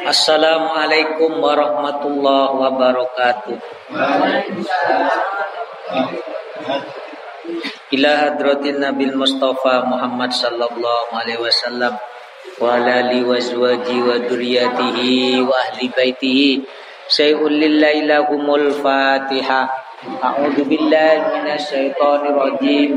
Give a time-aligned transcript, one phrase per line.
[0.00, 3.56] Assalamualaikum warahmatullahi wabarakatuh.
[7.92, 12.00] Ila hadratin Nabil Mustafa Muhammad sallallahu alaihi wasallam
[12.56, 16.64] wa ala alihi wa azwaji wa dzurriyyatihi wa ahli baitihi
[17.04, 19.68] syai'un lillahi lahumul Fatihah.
[20.00, 22.96] A'udzu billahi minasy syaithanir rajim.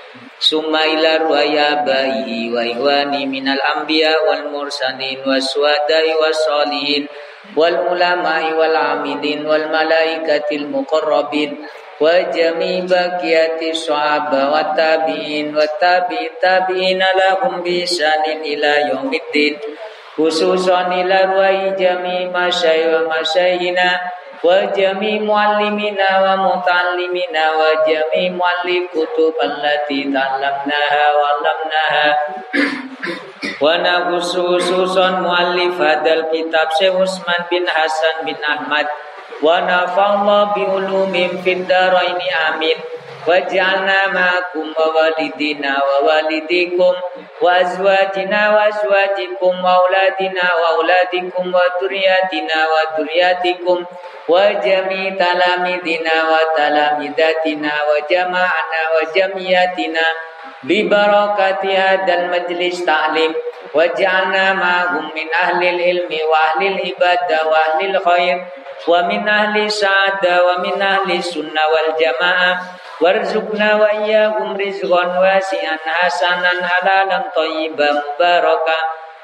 [0.41, 7.05] Summa ila ruaya bayi wa ihwani minal anbiya wal mursalin waswadai wasolihin
[7.53, 11.61] wal ulama'i wal amilin wal malaikatil muqarrabin
[12.01, 19.61] wa jami baqiyati sahaba wa tabi'in wa tabi tabi'ina lahum bisanin ila yaumiddin.
[20.17, 24.09] Khususan ila ruai jami masyai wa masyayina
[24.41, 32.07] wa jami muallimina wa muta'allimina wa jami muallif kutub allati ta'allamnaha wa 'allamnaha.
[33.61, 38.89] Wa nakhususun muallif hadal kitab Usman bin Hasan bin Ahmad.
[39.41, 40.57] Wa nafa'allahu
[43.25, 46.95] bi ulumin fid dharaini amin Waj'alna ma'akum wa walidina wa walidikum
[47.41, 53.85] wa azwajina wa azwajikum wa auladina wa auladikum wa duriyatina wa duriyatikum
[54.27, 60.05] wa jami talamidina wa talamidatina wa jama'ana wa jamiyatina
[60.65, 62.25] bi barakati hadzal
[73.01, 78.81] warzuqna wa iyyakum rizqan wasi'an hasanan halalan thayyiban mubarakah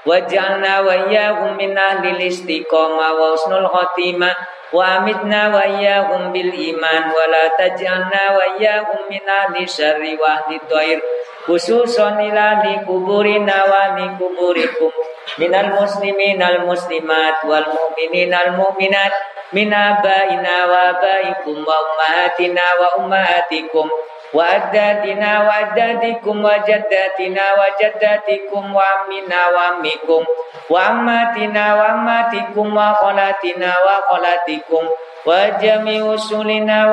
[0.08, 4.34] waj'alna wa iyyakum min ahli istiqamah wa husnul khatimah.
[4.68, 10.44] Wa amitna wa iyyakum bil iman wa la taj'alna wa iyyakum min ahli syarri wa
[10.44, 11.00] ahli dhair
[11.48, 14.92] khususan ila li kuburina wa li kuburikum.
[15.40, 19.12] Minal muslimin al muslimat wal mu'minin al mu'minat
[19.54, 23.90] wa abaikum wa ummahatina wa ummahatikum
[24.34, 30.26] wa addadina wa addadikum wa jaddatina wa jaddatikum wa ammina wa ammikum
[30.70, 34.84] wa ammatina wa ammatikum wa kholatina wa kholatikum
[35.26, 36.88] wa jami usulina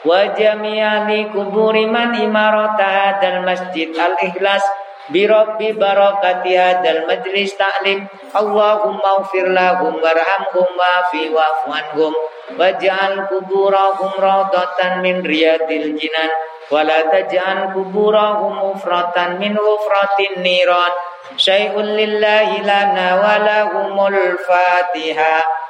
[0.00, 4.64] wa wa wa wa li kuburi man wa imarata hadal masjid al-ikhlas
[5.12, 8.08] bi rabbi barakati hadal majlis ta'lim.
[8.32, 12.14] Allahumma ufir lahum warhamhum wa'fi wa'fu anhum.
[12.56, 16.30] Waj'al kuburahum rawdatan min riyadil jinan.
[16.70, 20.94] Wala taj'al kuburahum ufratan min ufratin niran.
[21.36, 25.69] Syai'un lillahi lana wa lahumul fatihah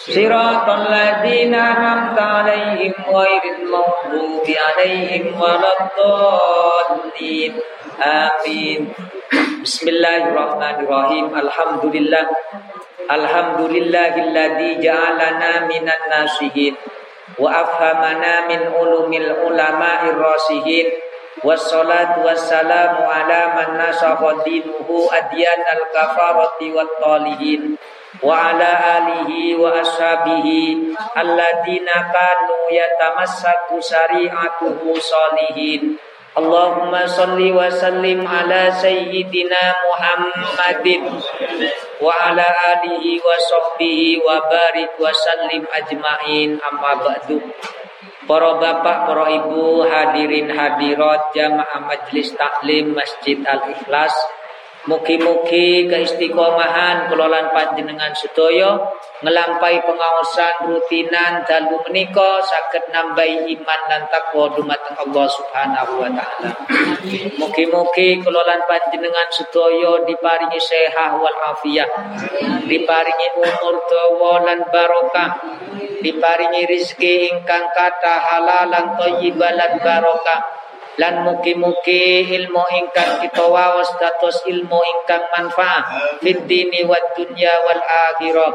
[0.00, 7.52] صراط الذين أنعمت عليهم غير المغضوب عليهم ولا الضالين
[7.96, 8.92] Amin.
[9.64, 11.32] Bismillahirrahmanirrahim.
[11.32, 12.28] Alhamdulillah.
[13.08, 16.76] Alhamdulillahilladzi ja'alana minan nasihin
[17.40, 20.92] wa afhamana min ulumil ulama'ir rasihin
[21.40, 27.80] wassalatu wassalamu ala man nasakha dinuhu adyan al-kafarati wat talihin
[28.19, 35.95] wa ala alihi wa ashabihi alladina kanu yatamassaku syari'atuhu salihin.
[36.31, 41.03] Allahumma salli wa sallim ala sayyidina Muhammadin
[41.99, 46.55] wa ala alihi wa sahbihi wa barik wa sallim ajmain.
[46.59, 47.39] Amma ba'du.
[48.31, 54.15] Para bapak, para ibu, hadirin hadirat jamaah majlis taklim Masjid Al-Ikhlas
[54.81, 58.81] Mugi-mugi keistiqomahan kelolaan panjenengan sedaya
[59.21, 66.49] ngelampai pengawasan rutinan dalu menika saged nambahi iman dan takwa dumateng Allah Subhanahu wa taala.
[67.37, 71.89] Mugi-mugi kelolaan panjenengan sedaya diparingi sehat wal afiat,
[72.65, 75.29] diparingi umur dawa lan barokah,
[76.01, 80.60] diparingi rezeki ingkang kathah halal lan thayyibah lan barokah
[80.99, 87.83] lan mugi-mugi ilmu ingkang kita waos dados ilmu ingkang manfaat fid dini wad dunya wal
[88.11, 88.51] akhirah.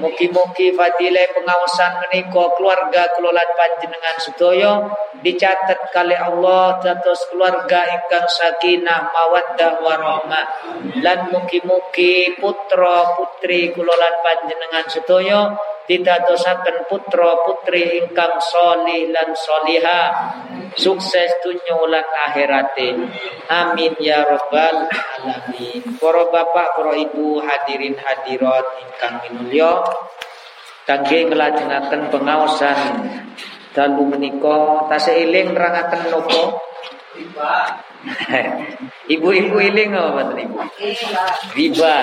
[0.00, 4.72] Mugi-mugi fadilah pengawasan menika keluarga kelolaan panjenengan sedaya
[5.20, 10.46] dicatat kali Allah dados keluarga ingkang sakinah mawaddah warahmah
[11.00, 15.40] lan mugi-mugi putra putri kelolaan panjenengan sedaya
[15.86, 20.02] ditadosaken putra putri ingkang solih lan soliha.
[20.76, 22.92] Sukses dunia lan akhirate.
[23.48, 25.82] Amin ya rabbal alamin.
[25.96, 29.80] Para bapak para ibu hadirin hadirat ingkang minulya.
[30.86, 32.78] Kangge nglajengaken pengaosan
[33.74, 36.08] dalu menika tasih eling nerangaken
[39.14, 40.56] Ibu-ibu iling apa mboten ibu?
[41.54, 41.96] Riba.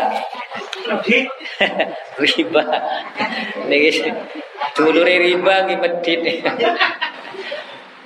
[2.23, 2.63] riba.
[3.67, 3.89] Niki
[4.75, 6.21] dulure riba nggih medhit.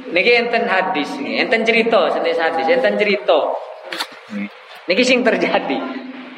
[0.07, 3.39] Niki enten hadis, enten cerita, senes hadis, enten cerita.
[4.88, 5.80] Niki sing terjadi.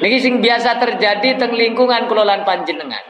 [0.00, 3.04] Niki sing biasa terjadi teng lingkungan kelolaan panjenengan.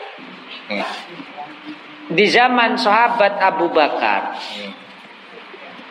[2.11, 4.35] Di zaman sahabat Abu Bakar.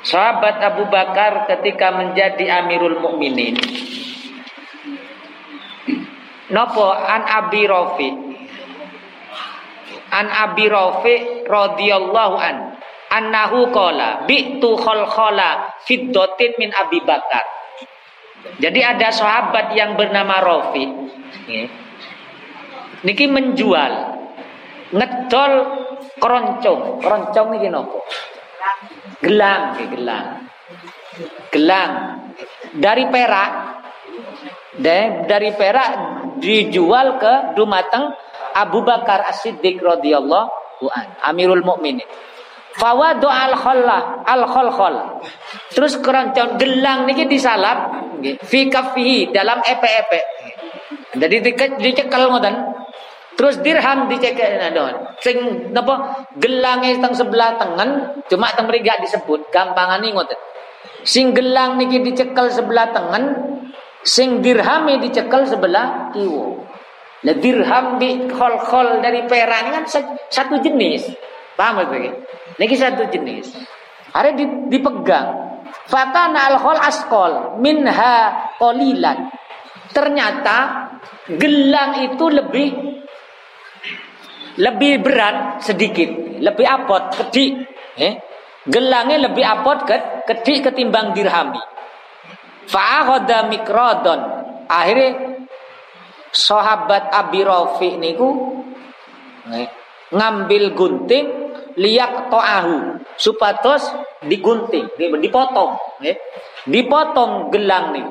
[0.10, 3.54] Sahabat Abu Bakar ketika menjadi Amirul Mukminin.
[6.50, 8.10] Nopo an Abi Rafi.
[10.10, 12.82] An Abi Rafi radhiyallahu an
[13.14, 17.46] annahu qala bi'tu khalkhala fiddatin min Abi Bakar.
[18.58, 20.90] Jadi ada sahabat yang bernama Rafi.
[23.06, 23.94] Niki menjual
[24.90, 25.54] ngedol
[26.18, 26.98] keroncong.
[26.98, 28.02] Keroncong niki nopo?
[29.20, 30.28] Gelang, gelang.
[31.52, 31.92] Gelang
[32.76, 33.52] dari perak.
[34.80, 35.92] Dari perak
[36.40, 38.16] dijual ke dumateng
[38.56, 42.08] Abu Bakar As-Siddiq radhiyallahu an, Amirul Mukminin.
[42.80, 44.96] Fawadu al khalla al khol
[45.76, 47.92] Terus keroncong gelang niki disalap
[48.48, 50.20] fi kafihi dalam epe-epe.
[51.20, 51.36] Jadi
[51.82, 52.56] dicekel ngoten.
[53.40, 55.16] Terus dirham dicekek nadon.
[55.24, 60.36] Sing napa gelange teng sebelah tengen cuma teng mriki disebut gampangane ngoten.
[61.08, 63.56] Sing gelang niki dicekel sebelah tengen,
[64.04, 66.68] sing dirhame dicekel sebelah kiwo.
[67.24, 69.86] Lah dirham di khol-khol dari perak ini kan
[70.28, 71.08] satu jenis.
[71.56, 72.12] Paham ya
[72.60, 73.56] Niki satu jenis.
[74.12, 74.36] Ada
[74.68, 75.28] dipegang.
[75.88, 79.32] Fakana al-khol askol minha qalilan.
[79.96, 80.58] Ternyata
[81.40, 82.89] gelang itu lebih
[84.58, 86.10] lebih berat sedikit,
[86.42, 87.70] lebih apot, kedik.
[88.00, 88.14] Eh?
[88.66, 91.62] Gelangnya lebih apot ke, kedik ketimbang dirhami.
[92.70, 94.20] Fa'ahoda mikrodon.
[94.70, 95.30] Akhirnya
[96.30, 98.30] sahabat Abi Rafi niku
[99.50, 99.68] eh,
[100.14, 101.26] ngambil gunting
[101.78, 103.90] liak to'ahu supatos
[104.26, 106.18] digunting dipotong eh.
[106.66, 108.06] dipotong gelang nih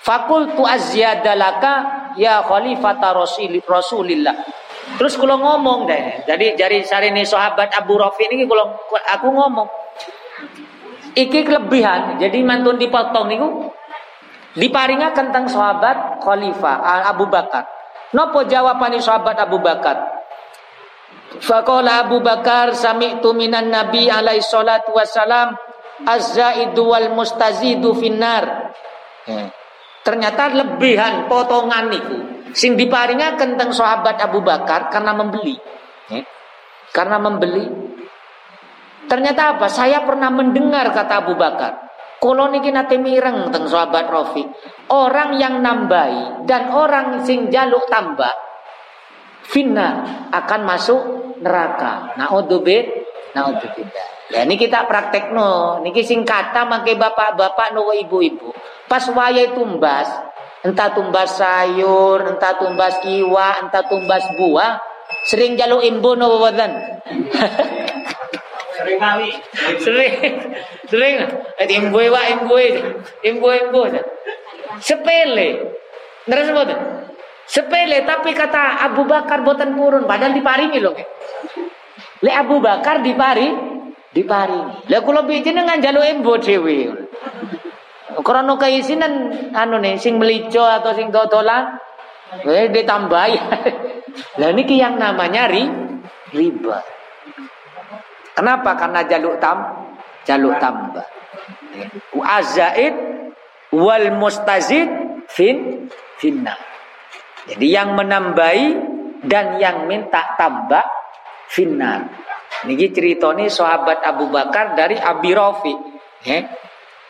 [0.00, 4.36] fakul tu azyadalaka ya khalifata rasulillah
[5.00, 8.76] Terus kalau ngomong deh, jadi sari ini sahabat Abu Rafi ini kalau
[9.08, 9.68] aku ngomong,
[11.16, 13.48] iki kelebihan, jadi mantun dipotong niku
[14.60, 17.64] diparinga tentang sahabat Khalifah Abu Bakar.
[18.12, 20.20] Nopo jawaban sahabat Abu Bakar?
[21.38, 25.54] Faqala Abu Bakar sami'tu minan Nabi alaihi salatu wassalam
[26.02, 28.74] az-zaidu wal mustazidu finnar.
[29.30, 29.48] Hmm.
[30.02, 35.56] Ternyata lebihan potongan niku Sing diparingaken teng sahabat Abu Bakar karena membeli.
[36.10, 36.22] Ya.
[36.90, 37.66] Karena membeli.
[39.06, 39.66] Ternyata apa?
[39.66, 41.90] Saya pernah mendengar kata Abu Bakar.
[42.20, 44.44] Kalau niki nate mireng teng sahabat Rafi.
[44.92, 48.34] Orang yang nambahi dan orang sing jaluk tambah
[49.50, 49.88] finna
[50.30, 51.00] akan masuk
[51.40, 52.14] neraka.
[52.20, 53.34] Naudzubillah.
[53.34, 54.06] Naudzubillah.
[54.30, 55.82] Ya ini kita praktek no.
[55.82, 58.54] Niki sing kata makai bapak-bapak no ibu-ibu.
[58.86, 60.06] Pas waya tumbas,
[60.60, 64.80] entah tumbas sayur, entah tumbas kiwa, entah tumbas buah,
[65.24, 67.00] sering jaluk imbu no badan.
[68.76, 69.30] sering kali.
[69.80, 70.12] sering,
[70.88, 71.16] sering.
[71.60, 72.56] Imbu wa imbu
[73.24, 73.80] imbu imbu.
[74.80, 75.48] Sepele.
[76.28, 76.68] Ngerti sebut?
[77.50, 80.94] Sepele tapi kata Abu Bakar boten purun padahal diparingi loh.
[82.20, 83.50] Le Abu Bakar dipari
[84.14, 84.86] diparingi.
[84.86, 86.78] Lah kula dengan jaluk imbu dhewe.
[88.18, 91.78] Krono keisinan anu nih sing melico atau sing dodolan
[92.42, 93.36] eh ditambahi.
[94.42, 95.70] Lah niki yang namanya ri,
[96.34, 96.82] riba.
[98.34, 98.74] Kenapa?
[98.74, 99.86] Karena jaluk tam
[100.26, 101.06] jaluk tambah.
[102.26, 102.94] Azaid
[103.70, 104.90] wal mustazid
[105.30, 105.86] fin
[106.18, 106.58] finna.
[107.46, 108.68] Jadi yang menambahi
[109.24, 110.84] dan yang minta tambah
[111.50, 112.06] finnar.
[112.68, 115.74] Niki ceritanya sahabat Abu Bakar dari Abi Rafi.
[116.28, 116.44] Eh,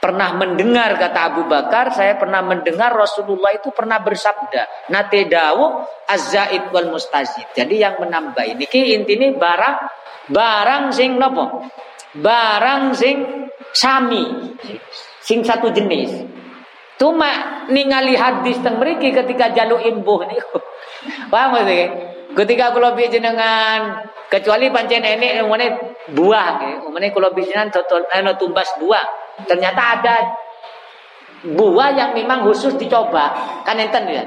[0.00, 6.72] pernah mendengar kata Abu Bakar, saya pernah mendengar Rasulullah itu pernah bersabda, nate dawu azzaid
[6.72, 7.44] wal mustazid.
[7.52, 9.04] Jadi yang menambah ini ki
[9.36, 9.76] barang
[10.32, 11.68] barang sing nopo?
[12.16, 14.56] Barang sing sami,
[15.20, 16.26] sing satu jenis.
[16.96, 20.58] Cuma ningali hadis teng mriki ketika jaluk imbuh niku.
[21.32, 21.86] Paham sih?
[22.30, 25.66] Ketika kula jenengan kecuali pancen enek umane
[26.12, 30.16] buah, umane kula jenengan total anu tumbas buah Ternyata ada
[31.40, 33.32] buah yang memang khusus dicoba,
[33.64, 34.24] kan enten ya.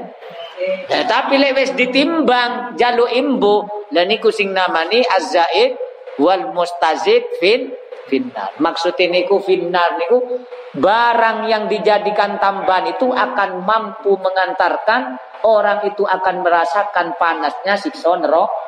[0.87, 5.75] Ya, tapi lek wis ditimbang jaluk imbu, dan niku sing namani azzaid
[6.21, 7.73] wal mustazid fin
[8.07, 8.53] finnar.
[8.61, 10.45] Maksud niku finnar niku
[10.77, 18.61] barang yang dijadikan tambahan itu akan mampu mengantarkan orang itu akan merasakan panasnya siksa neraka.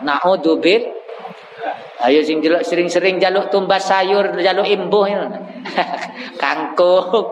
[0.00, 1.02] Naudzubillah
[2.02, 5.26] Ayo sing jaluk sering-sering jaluk tumbas sayur, jaluk imbuh itu.
[6.42, 7.30] Kangkung.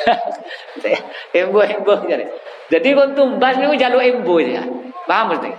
[1.40, 2.24] imbuh imbuh jadi.
[2.70, 4.62] Jadi kon tumbas niku jaluk imbuh ya.
[5.10, 5.50] Paham mesti?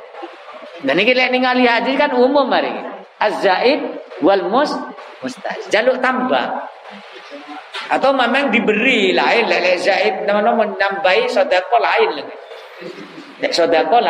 [0.88, 2.72] Dan ini lek ningali hadis kan umum mari.
[3.20, 4.72] Az-zaid wal mus
[5.20, 5.68] mustaz.
[5.68, 6.72] Jaluk tambah.
[7.92, 12.36] Atau memang diberi lain lek zaid nama-nama menambahi sedekah lain lagi.
[13.44, 14.02] Lek sedekah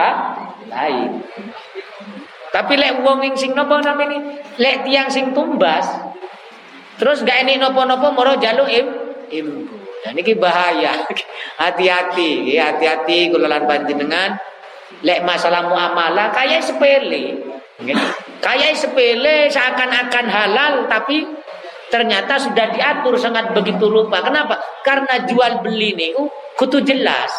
[0.70, 1.10] lain.
[2.52, 5.88] Tapi lek wong sing nopo namanya lek tiang sing tumbas
[7.00, 8.88] terus gak ini nopo-nopo moro jaluk im
[9.32, 9.76] imbu.
[10.02, 11.06] Dan ini bahaya.
[11.62, 14.34] Hati-hati, hati-hati kulolan panjenengan
[15.06, 17.40] lek masalah muamalah kayak sepele.
[18.42, 21.26] Kayak sepele seakan-akan halal tapi
[21.94, 24.26] ternyata sudah diatur sangat begitu lupa.
[24.26, 24.58] Kenapa?
[24.82, 27.30] Karena jual beli ini uh, kutu jelas.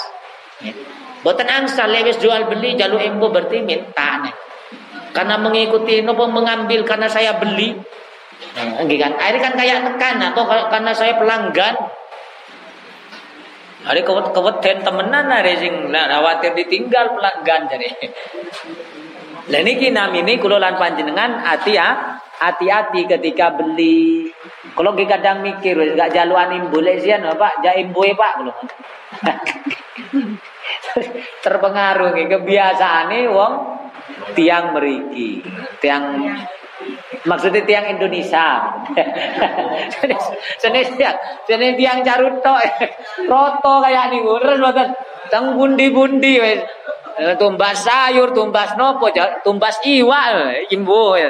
[1.23, 4.35] Boten angsa lewes jual beli jalur imbu berarti minta nih
[5.13, 7.77] karena mengikuti nopo mengambil karena saya beli.
[8.53, 9.13] Nah, kan?
[9.17, 11.75] Akhirnya kan kayak tekan atau karena saya pelanggan.
[13.83, 17.91] Hari kewet keweten temenan hari sing nah, khawatir ditinggal pelanggan jadi
[19.51, 24.31] lah niki ini kulolan panjenengan hati ya hati-hati ketika beli.
[24.79, 28.55] Kalau kita kadang mikir gak jaluan boleh sih pak jaim boy pak kalau
[31.45, 33.82] terpengaruh kebiasaan nih wong
[34.35, 35.43] tiang meriki,
[35.79, 36.19] tiang
[37.27, 38.73] maksudnya tiang Indonesia.
[40.63, 41.17] Sene tiang,
[41.47, 42.55] sene tiang caruto,
[43.27, 44.89] roto kayak nih, terus buatan
[45.31, 46.61] tang bundi-bundi wes.
[47.37, 49.13] Tumbas sayur, tumbas nopo,
[49.45, 51.21] tumbas iwa, imbu.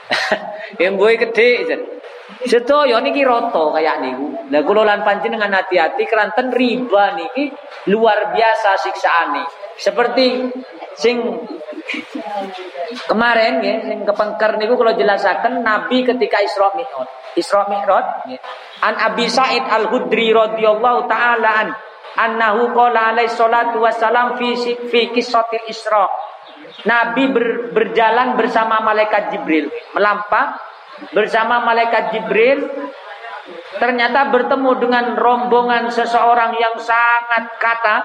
[0.86, 1.50] imbu gede.
[2.46, 4.26] Sedaya niki roto kayak niku.
[4.50, 7.52] Lah kula lan panjenengan hati-hati keranten riba niki
[7.92, 9.44] luar biasa siksaane.
[9.76, 10.50] Seperti
[10.96, 11.20] sing
[13.06, 17.08] kemarin ya sing kepengker niku kalau jelasaken Nabi ketika Isra Mi'raj.
[17.36, 18.06] Isra Mi'raj.
[18.80, 21.68] An Abi Sa'id Al-Hudri radhiyallahu taala an
[22.16, 24.56] annahu qala alaihi salatu wassalam fi
[24.88, 26.08] fi qissatil Isra.
[26.86, 30.56] Nabi ber, berjalan bersama malaikat Jibril, melampah
[31.12, 32.68] bersama malaikat Jibril
[33.80, 37.96] ternyata bertemu dengan rombongan seseorang yang sangat kata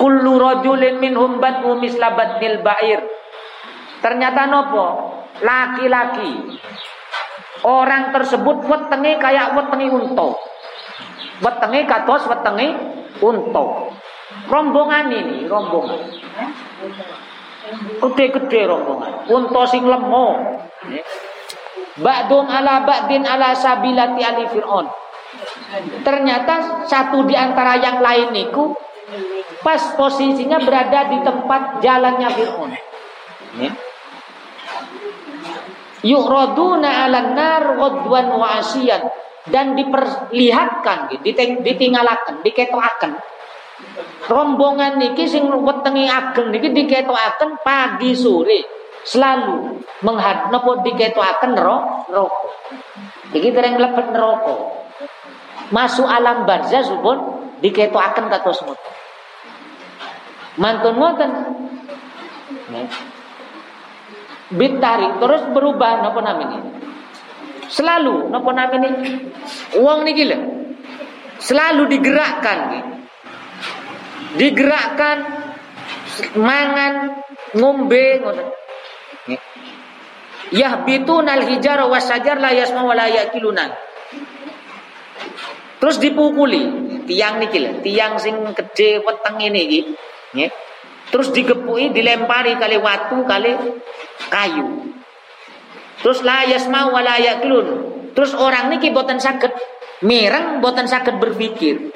[0.00, 3.00] kullu rajulin minhum batu misla ba'ir.
[4.00, 4.86] Ternyata nopo
[5.44, 6.56] laki-laki.
[7.60, 10.28] Orang tersebut wetenge kayak wetenge unta.
[11.44, 12.68] Wetenge kados wetenge
[13.20, 13.92] unta.
[14.48, 16.00] Rombongan ini rombongan.
[18.00, 19.28] Gede-gede rombongan.
[19.28, 20.40] Unta sing lemo
[21.98, 24.86] Ba'dum ala ba'din ala sabilati ali fir'aun.
[26.02, 28.74] Ternyata satu di antara yang lain niku
[29.62, 32.70] pas posisinya berada di tempat jalannya Fir'aun.
[33.58, 33.70] Ya.
[36.00, 39.04] Yu'raduna 'alan nar ghadwan wa asiyan
[39.52, 43.12] dan diperlihatkan ditinggalkan, diketoaken.
[44.28, 52.48] Rombongan niki sing wetengi ageng niki diketoaken pagi sore selalu menghad napa diketoaken neraka.
[53.32, 54.56] Iki dereng mlebet neraka.
[55.70, 57.18] Masuk alam barzah supun
[57.62, 58.94] diketoaken kados ngoten.
[60.58, 61.30] Mantun ngoten.
[64.50, 66.58] Bitarik terus berubah napa namanya?
[67.70, 68.90] Selalu napa namanya?
[69.78, 70.60] Uang niki lho.
[71.40, 72.84] selalu digerakkan
[74.36, 75.18] digerakkan
[76.36, 77.24] mangan
[77.56, 78.20] ngombe
[80.50, 83.06] yahbitun al hijar wasajar la yasma wa la
[85.80, 86.62] terus dipukuli
[87.08, 89.80] tiang niki tiang sing gede weteng ini iki
[91.10, 93.52] terus digepui dilempari kali watu kali
[94.30, 94.94] kayu.
[96.00, 97.18] Terus la yasma wa la
[98.14, 99.50] terus orang niki boten saged
[100.06, 101.92] mireng boten saged berpikir.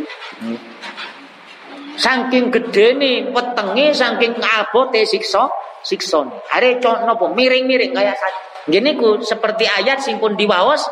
[1.95, 5.47] Saking gede nih wetenge saking abote siksa
[5.85, 6.71] siksa are
[7.07, 8.19] nopo miring-miring kaya
[8.65, 10.89] gini ku seperti ayat sing pun diwaos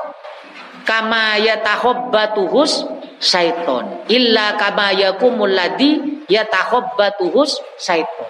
[0.84, 2.84] kama yatahobbatuhus
[3.22, 4.06] syaiton.
[4.10, 8.28] Illa kama yakumul ladhi yatahobbatuhus syaiton.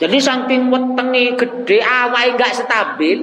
[0.00, 3.22] Jadi saking wetenge gede awake gak stabil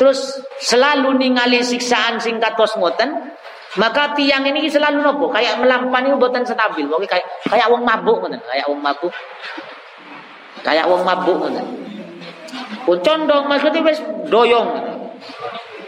[0.00, 3.34] terus selalu ningali siksaan sing kados ngoten
[3.74, 5.34] maka tiang ini selalu nopo?
[5.34, 8.38] Kayak melampan itu buatan stabil kayak kayak wong mabuk ngoten.
[8.46, 9.12] Kayak wong mabuk.
[10.62, 11.83] Kayak wong mabuk ngoten
[12.84, 14.94] pun condong maksudnya wis doyong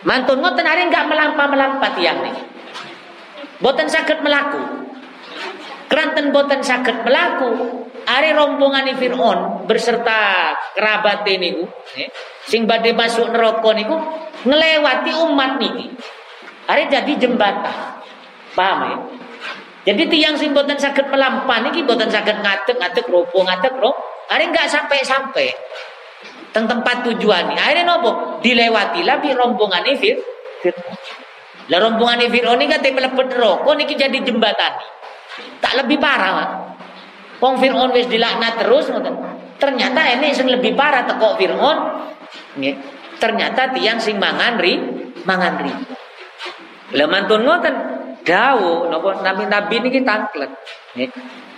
[0.06, 2.36] Mantun ngoten hari enggak melampa-melampa tiang nih.
[3.58, 4.62] Boten sakit melaku.
[5.90, 7.82] Keranten boten sakit melaku.
[8.06, 11.58] Hari rombongan Fir'aun berserta kerabat ini
[12.46, 13.98] sing badai masuk neraka niku
[14.46, 15.90] ngelewati umat niki.
[16.70, 17.98] Hari jadi jembatan.
[18.54, 18.96] Paham ya?
[19.90, 23.98] Jadi tiang sing boten sakit melampan niki boten sakit ngatek ngatek ropo ngatek ropo.
[24.30, 25.50] Hari enggak sampai-sampai
[26.56, 30.16] teng tempat tujuan akhirnya nopo dilewati lebih rombongan Fir
[31.68, 34.72] lah rombongan Fir'aun ini kata melepet rokok niki jadi jembatan
[35.60, 36.50] tak lebih parah mak.
[37.42, 38.88] Wong Fir'aun wis dilaknat terus
[39.56, 41.78] Ternyata ini sing lebih parah tekok Fir'aun.
[43.16, 44.76] Ternyata tiang sing mangan ri,
[45.24, 45.72] mangan ri.
[46.96, 47.74] Lah mantun ngoten
[48.24, 50.52] dawu nopo nabi-nabi niki tangklet.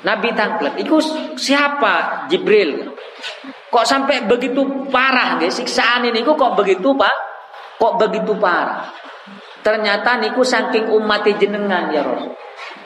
[0.07, 0.79] Nabi tangklet.
[0.79, 1.03] Iku
[1.35, 2.27] siapa?
[2.31, 2.95] Jibril.
[3.69, 7.17] Kok sampai begitu parah guys siksaan ini kok begitu pak?
[7.79, 8.89] Kok begitu parah?
[9.63, 12.33] Ternyata niku saking umat jenengan ya Rasul.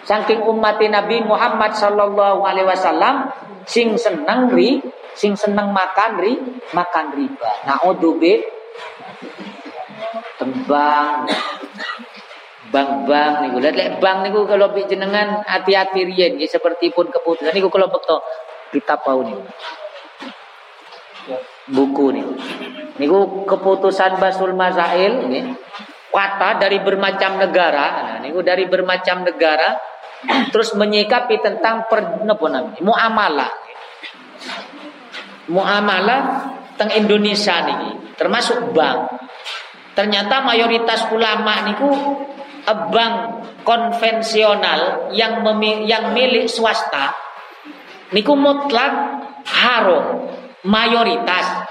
[0.03, 3.31] Saking umat Nabi Muhammad sallallahu alaihi wasallam
[3.71, 4.83] sing seneng ri,
[5.15, 6.35] sing seneng makan ri,
[6.75, 7.51] makan riba.
[7.71, 8.63] Naudzubillah
[10.43, 11.29] tembang
[12.73, 17.87] bang-bang niku lihat lek bang niku kalau jenengan hati-hati riyen seperti pun keputusan niku kalau
[17.87, 18.19] betul
[18.73, 19.39] kita tahu nih
[21.73, 22.27] buku nih.
[23.01, 25.45] Niku keputusan Basul Masail nih.
[26.13, 29.81] Kata dari bermacam negara, nah, niku dari bermacam negara
[30.53, 32.21] terus menyikapi tentang per,
[32.85, 33.49] muamalah.
[35.49, 36.21] Muamalah
[36.77, 39.25] teng Indonesia nih, termasuk bank.
[39.97, 41.89] Ternyata mayoritas ulama niku
[42.69, 43.15] bank
[43.65, 47.17] konvensional yang memi, yang milik swasta
[48.13, 48.93] niku mutlak
[49.49, 50.29] haram
[50.63, 51.62] mayoritas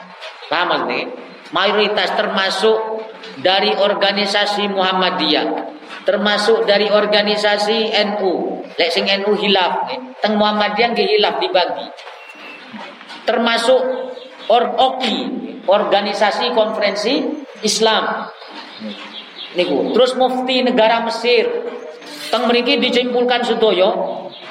[0.51, 1.07] paham nih?
[1.55, 3.07] Mayoritas termasuk
[3.39, 11.37] dari organisasi Muhammadiyah termasuk dari organisasi NU lek NU hilaf nih teng Muhammadiyah nggih hilaf
[11.37, 11.87] dibagi.
[13.21, 13.81] Termasuk
[14.49, 15.17] or OKI
[15.69, 17.21] organisasi konferensi
[17.61, 18.33] Islam.
[19.53, 21.45] Niku terus mufti negara Mesir.
[22.33, 23.89] Teng mriki dicimpulkan sudoyo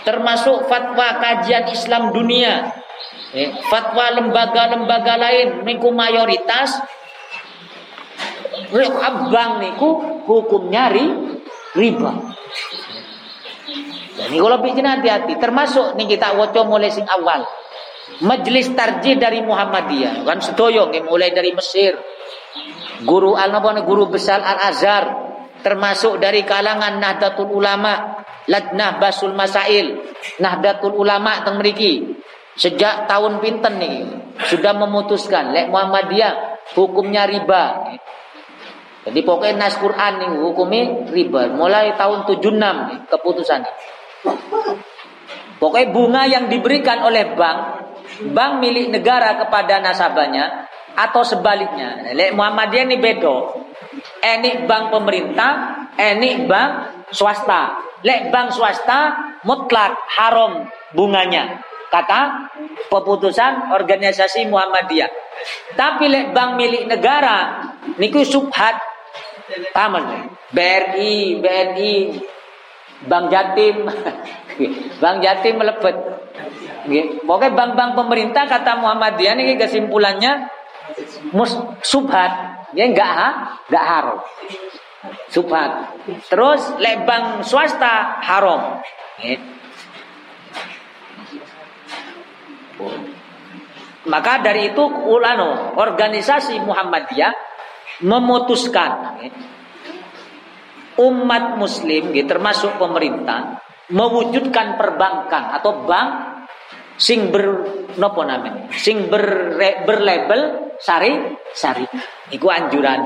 [0.04, 2.79] termasuk fatwa kajian Islam dunia
[3.30, 6.82] Eh, fatwa lembaga-lembaga lain niku mayoritas
[9.02, 11.06] abang niku hukumnya ri,
[11.78, 12.12] riba.
[14.20, 17.46] Ini kalau bikin hati-hati termasuk nih kita wocok mulai sing awal.
[18.20, 21.96] Majelis tarjih dari Muhammadiyah kan sedoyo mulai dari Mesir.
[23.06, 23.54] Guru al
[23.86, 25.04] guru besar Al Azhar
[25.64, 30.04] termasuk dari kalangan Nahdlatul Ulama, Ladnah Basul Masail,
[30.36, 32.20] Nahdlatul Ulama teng mriki.
[32.60, 34.04] Sejak tahun pinten nih
[34.52, 37.96] sudah memutuskan lek Muhammadiyah hukumnya riba.
[39.00, 41.56] Jadi pokoknya nas Quran nih hukumnya riba.
[41.56, 43.64] Mulai tahun 76 nih keputusan.
[45.56, 47.58] Pokoknya bunga yang diberikan oleh bank,
[48.36, 52.12] bank milik negara kepada nasabahnya atau sebaliknya.
[52.12, 53.56] Lek Muhammadiyah ini bedo.
[54.20, 55.52] Ini bank pemerintah,
[55.96, 57.88] ini bank swasta.
[58.04, 62.50] Lek bank swasta mutlak haram bunganya kata
[62.88, 65.10] keputusan organisasi Muhammadiyah.
[65.74, 68.78] Tapi lek bank milik negara niku subhat
[69.74, 71.94] taman BRI, BNI,
[73.06, 73.86] Bank Jatim,
[75.02, 75.96] Bank Jatim melepet.
[77.22, 80.48] Pokoknya bank-bank pemerintah kata Muhammadiyah ini kesimpulannya
[81.30, 82.32] mus subhat,
[82.72, 83.28] ya enggak ha,
[83.68, 84.18] enggak haram.
[85.32, 85.96] subhat.
[86.28, 88.80] Terus lebang swasta haram.
[94.08, 97.32] Maka dari itu ulano organisasi Muhammadiyah
[98.00, 99.20] memutuskan
[100.96, 103.60] umat muslim termasuk pemerintah
[103.92, 106.08] mewujudkan perbankan atau bank
[106.96, 107.44] sing ber
[107.96, 111.84] nopo namanya sing ber, berlabel sari sari.
[112.32, 113.04] Iku anjuran.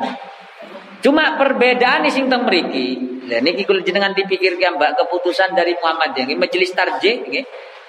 [1.02, 3.40] Cuma perbedaan sing teng mriki lha
[3.80, 7.24] jenengan dipikir mbak keputusan dari Muhammadiyah majelis tarjih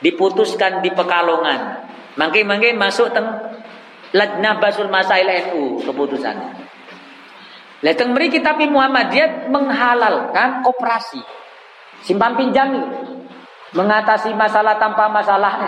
[0.03, 3.27] diputuskan di Pekalongan Mangke-mangke masuk teng
[4.15, 6.36] Lajnah Basul Masail NU keputusan.
[7.84, 11.19] Leteng mriki tapi Muhammadiyah menghalalkan operasi
[11.99, 12.71] simpan pinjam
[13.75, 15.60] mengatasi masalah tanpa masalah.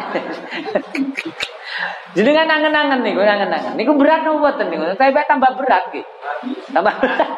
[2.15, 3.75] Jadi kan angen-angen nih, angen-angen.
[3.75, 4.87] Niku berat nopo boten niku.
[4.95, 6.05] Tapi tambah berat nggih.
[6.71, 7.31] Tambah berat.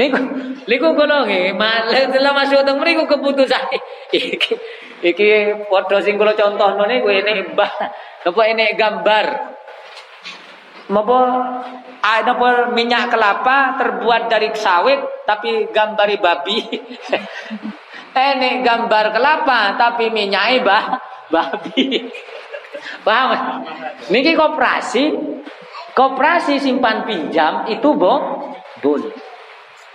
[0.00, 0.18] niku
[0.66, 3.62] niku kula nggih, malah masuk teng mriku keputusan
[5.02, 5.28] iki
[5.66, 7.72] padha sing kula contohno niku ini mbah
[8.22, 9.26] napa ini gambar
[10.90, 11.20] Napa
[12.02, 12.34] ada
[12.74, 16.58] minyak kelapa terbuat dari sawit tapi gambari babi.
[18.34, 20.84] ini gambar kelapa tapi minyaknya bah
[21.30, 22.02] babi.
[23.06, 23.62] Paham?
[24.10, 25.04] Niki koperasi
[25.94, 28.50] koperasi simpan pinjam itu boh
[28.82, 29.14] boleh.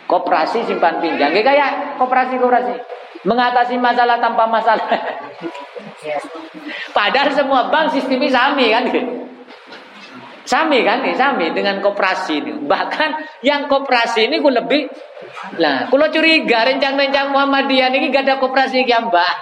[0.07, 1.35] Koperasi simpan pinjam.
[1.35, 2.73] Kayak koperasi koperasi
[3.27, 4.87] mengatasi masalah tanpa masalah.
[6.97, 8.87] Padahal semua bank sistemnya sami kan.
[10.47, 12.55] Sami kan nih, sami dengan koperasi ini.
[12.63, 14.87] Bahkan yang koperasi ini gue lebih
[15.59, 19.35] lah, kalau curiga rencang-rencang Muhammadiyah ini gak ada koperasi yang mbak.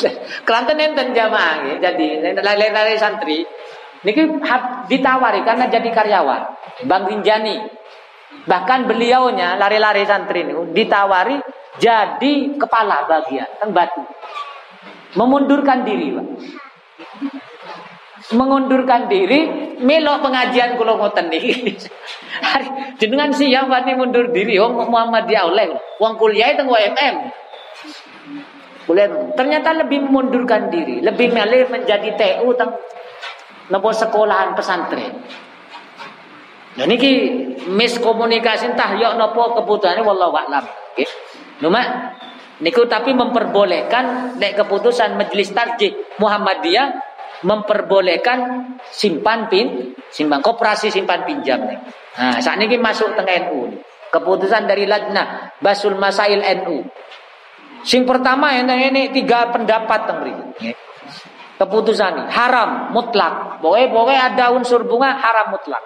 [0.46, 2.06] Kelantan enten jamaah jadi
[2.40, 3.44] lari-lari santri
[4.06, 4.22] niki
[4.88, 6.42] ditawari karena jadi karyawan.
[6.88, 7.60] Bang Rinjani
[8.48, 11.36] bahkan beliaunya lari-lari santri ini ditawari
[11.76, 14.02] jadi kepala bagian teng batu.
[15.16, 16.26] Memundurkan diri Pak.
[18.30, 21.74] Mengundurkan diri melok pengajian kula ngoten niki.
[23.00, 24.54] Jenengan siap wani mundur diri.
[24.60, 25.74] Wong Muhammadiyah oleh.
[25.98, 27.40] Wong kuliah teng UMM
[28.90, 29.08] kuliah.
[29.38, 32.74] Ternyata lebih memundurkan diri lebih milih menjadi TU teng
[33.70, 35.22] nopo sekolahan pesantren.
[36.78, 37.10] Nah niki
[37.66, 40.64] miskomunikasi entah yo nopo keputusannya wallahu a'lam.
[40.94, 41.10] Nggih.
[41.62, 41.82] Cuma
[42.60, 51.64] niku tapi memperbolehkan nek keputusan majelis tarjih Muhammadiyah memperbolehkan simpan pin simpan koperasi simpan pinjam
[51.64, 51.78] nih.
[52.20, 53.80] Nah, saat ini masuk teng NU.
[54.10, 56.82] Keputusan dari Lajnah Basul Masail NU.
[57.86, 60.20] Sing pertama ini, ini tiga pendapat teng
[61.60, 63.60] keputusan haram mutlak.
[63.60, 65.84] Pokoknya, pokoknya ada unsur bunga haram mutlak.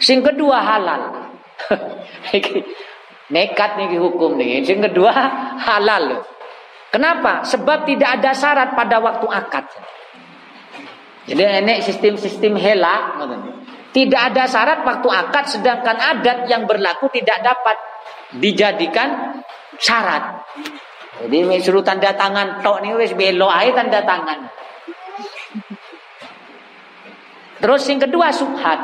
[0.00, 1.28] Sing kedua halal.
[3.34, 4.64] Nekat nih hukum nih.
[4.64, 5.12] Sing kedua
[5.60, 6.24] halal.
[6.88, 7.44] Kenapa?
[7.44, 9.68] Sebab tidak ada syarat pada waktu akad.
[11.28, 13.20] Jadi ini sistem-sistem hela.
[13.92, 17.76] Tidak ada syarat waktu akad sedangkan adat yang berlaku tidak dapat
[18.40, 19.36] dijadikan
[19.76, 20.48] syarat.
[21.20, 24.48] Jadi suruh tanda tangan tok nih wis belok aja tanda tangan.
[27.58, 28.80] Terus yang kedua subhat.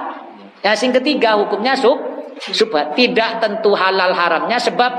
[0.64, 1.98] Yang yang ketiga hukumnya sub
[2.40, 2.98] subhat.
[2.98, 4.92] Tidak tentu halal haramnya sebab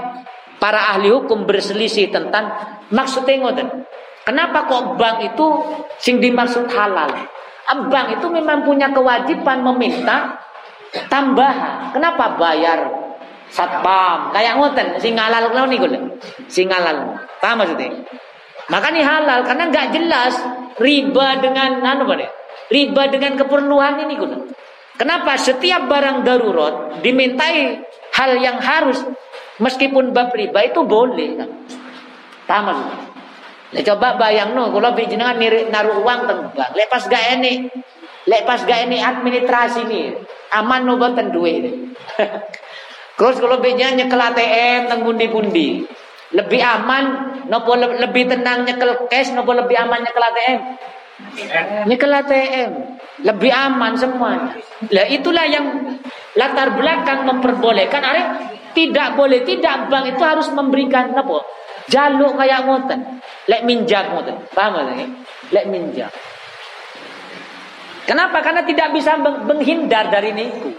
[0.59, 2.51] para ahli hukum berselisih tentang
[2.91, 3.67] maksudnya ngoten.
[4.25, 5.45] Kenapa kok bank itu
[6.01, 7.11] sing dimaksud halal?
[7.65, 10.39] Bank itu memang punya kewajiban meminta
[11.11, 11.93] tambahan.
[11.93, 12.89] Kenapa bayar
[13.51, 15.79] satpam kayak ngoten sing halal kalau nih
[16.49, 17.19] sing halal.
[17.37, 17.93] Paham maksudnya?
[18.65, 20.33] Makanya halal karena nggak jelas
[20.81, 24.37] riba dengan anu apa Riba dengan keperluan ini guna.
[24.95, 27.83] Kenapa setiap barang darurat dimintai
[28.15, 29.03] hal yang harus
[29.59, 31.49] meskipun bab riba itu boleh kan?
[32.47, 32.77] Taman.
[33.75, 35.35] Coba bayang no, kalau jenengan
[35.67, 37.67] naruh uang teng bank, lepas gak ini,
[38.23, 40.15] lepas gak ini administrasi nih,
[40.55, 41.75] aman no boten duit.
[43.19, 45.83] Terus kalau bijinan nyekel ATM teng pundi-pundi,
[46.31, 47.03] lebih aman,
[47.51, 50.59] nopo lebih tenang nyekel cash, nopo lebih aman nyekel ATM.
[51.87, 52.71] Nyekel ATM
[53.23, 54.51] lebih aman semuanya.
[54.91, 55.95] Lah itulah yang
[56.35, 58.23] latar belakang memperbolehkan are
[58.75, 61.39] tidak boleh tidak bank itu harus memberikan apa?
[61.87, 62.99] Jaluk kayak ngoten.
[63.47, 64.35] Lek minjak ngoten.
[64.51, 65.07] Paham enggak?
[65.55, 66.11] Lek minjak.
[68.05, 68.43] Kenapa?
[68.43, 70.75] Karena tidak bisa menghindar dari niku.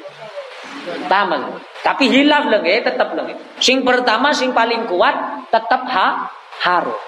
[1.10, 3.26] Paham Tapi hilaf lho tetap lho
[3.58, 6.30] Sing pertama sing paling kuat tetap ha
[6.62, 7.00] harus.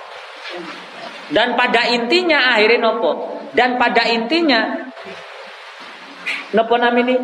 [1.28, 3.10] Dan pada intinya akhirnya nopo.
[3.52, 4.88] Dan pada intinya
[6.56, 7.14] nopo namini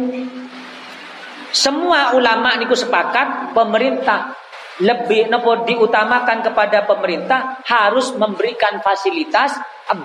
[1.54, 4.34] semua ulama niku sepakat pemerintah
[4.82, 9.54] lebih nopo diutamakan kepada pemerintah harus memberikan fasilitas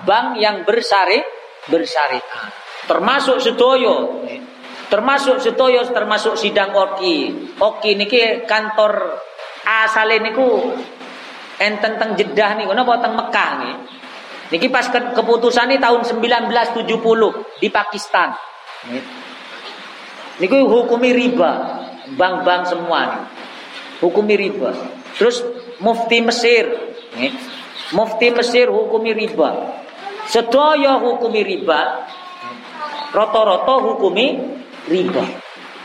[0.06, 1.18] bank yang bersari
[1.66, 2.54] bersyariah
[2.86, 4.22] termasuk sedoyo
[4.90, 7.30] termasuk sedoyo termasuk sidang oki.
[7.62, 9.22] Oki niki kantor
[9.62, 10.74] asale niku
[11.60, 13.74] enten teng Jeddah niku napa teng Mekah nih
[14.50, 18.32] niki pas ke, keputusan ini tahun 1970 di Pakistan
[20.40, 21.50] niku hukumi riba
[22.16, 23.22] bank-bank semua nih
[24.00, 24.72] hukumi riba.
[25.14, 25.44] Terus
[25.78, 26.64] mufti Mesir,
[27.20, 27.32] nih,
[27.92, 29.76] mufti Mesir hukumi riba.
[30.26, 32.08] Sedaya hukumi riba,
[33.12, 34.26] roto-roto hukumi
[34.88, 35.24] riba.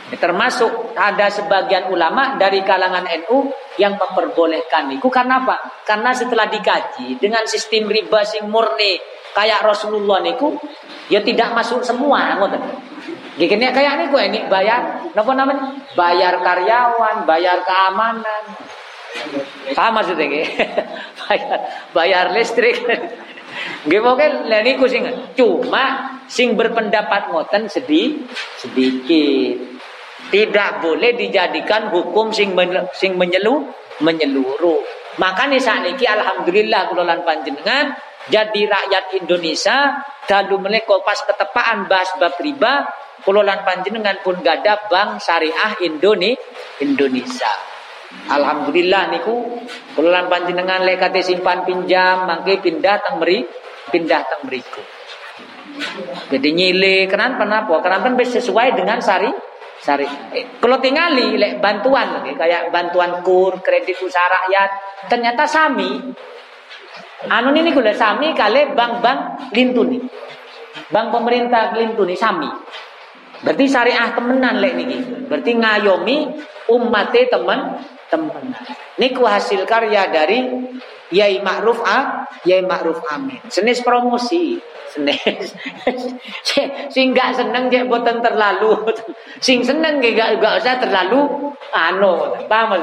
[0.05, 3.49] Termasuk ada sebagian ulama dari kalangan NU
[3.81, 5.81] yang memperbolehkan itu karena apa?
[5.81, 9.01] Karena setelah dikaji dengan sistem riba sing murni
[9.33, 10.53] kayak Rasulullah niku
[11.09, 12.61] ya tidak masuk semua ngoten.
[13.35, 15.75] Gini kayak ini gue ini bayar, apa namanya?
[15.91, 18.43] Bayar karyawan, bayar keamanan.
[19.75, 20.45] Paham maksudnya
[21.27, 21.57] bayar,
[21.91, 22.79] bayar listrik.
[23.91, 25.03] Mungkin lah niku sing
[25.35, 28.23] cuma sing berpendapat ngoten sedih
[28.55, 29.74] sedikit.
[30.35, 33.71] Tidak boleh dijadikan hukum sing men, sing menyelu
[34.03, 34.83] menyeluruh.
[35.15, 37.95] Makanya saat ini alhamdulillah kulolan panjenengan
[38.27, 39.95] jadi rakyat Indonesia
[40.27, 42.83] dalu meleko pas ketepaan bahas bab riba
[43.25, 46.37] Kulolan panjenengan pun gada bank syariah Indoni
[46.83, 47.49] Indonesia.
[48.29, 49.65] Alhamdulillah niku
[49.97, 53.41] kulolan panjenengan lekate simpan pinjam mangke pindah teng meri
[53.89, 54.83] pindah teng meriku.
[56.29, 57.81] Jadi nyile kenan kenapa?
[57.81, 59.33] Kenapa sesuai dengan sari
[59.85, 60.09] sari.
[60.33, 64.69] Eh, kalau tingali lek bantuan kayak bantuan kur, kredit usaha rakyat,
[65.05, 66.01] ternyata sami.
[67.29, 70.01] Anu ini gula sami kali bank-bank lintuni.
[70.89, 72.49] Bank pemerintah lintuni sami.
[73.45, 74.97] Berarti syariah temenan lek niki.
[75.29, 76.17] Berarti ngayomi
[76.73, 77.59] umatnya teman
[78.09, 78.43] teman.
[78.97, 80.39] Niku hasil karya dari
[81.13, 83.37] Yai Ma'ruf A, Yai Ma'ruf Amin.
[83.45, 84.57] Senis promosi,
[84.89, 85.53] senis.
[86.93, 88.89] sing gak seneng cek boten terlalu.
[89.37, 92.81] Sing seneng gak gak usah terlalu anu, paham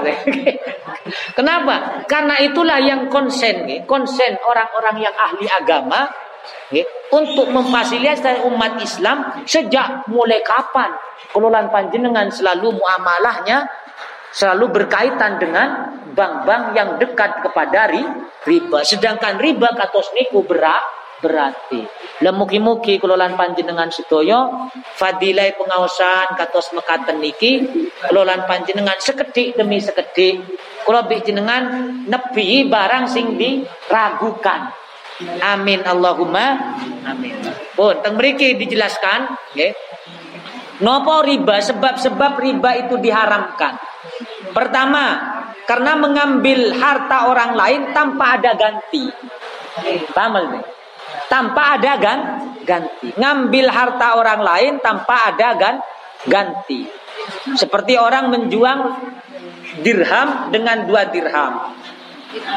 [1.39, 2.05] Kenapa?
[2.07, 6.07] Karena itulah yang konsen, konsen orang-orang yang ahli agama
[7.13, 10.91] untuk memfasilitasi umat Islam sejak mulai kapan
[11.31, 13.69] kelolaan panjenengan selalu muamalahnya
[14.33, 17.89] selalu berkaitan dengan bank-bank yang dekat kepada
[18.45, 18.81] riba.
[18.85, 20.83] Sedangkan riba katos niku berat
[21.23, 21.87] berarti.
[22.19, 24.69] Lemuki-muki kelolaan panjenengan setoyo
[24.99, 27.63] fadilai pengawasan katos mekaten niki
[28.11, 30.43] kelolaan panjenengan sekedik demi sekedik.
[30.83, 34.83] Kalau jenengan nebi barang sing diragukan
[35.43, 36.75] Amin Allahumma
[37.07, 37.37] amin.
[37.77, 39.73] Pun teng mriki dijelaskan nggih.
[40.83, 43.79] Nopo riba sebab-sebab riba itu diharamkan.
[44.51, 45.05] Pertama,
[45.63, 49.07] karena mengambil harta orang lain tanpa ada ganti.
[50.11, 50.65] Paham nih?
[51.31, 52.19] Tanpa ada gan
[52.67, 53.15] ganti.
[53.15, 55.77] Ngambil harta orang lain tanpa ada gan
[56.27, 56.85] ganti.
[57.55, 58.79] Seperti orang menjual
[59.87, 61.73] dirham dengan dua dirham.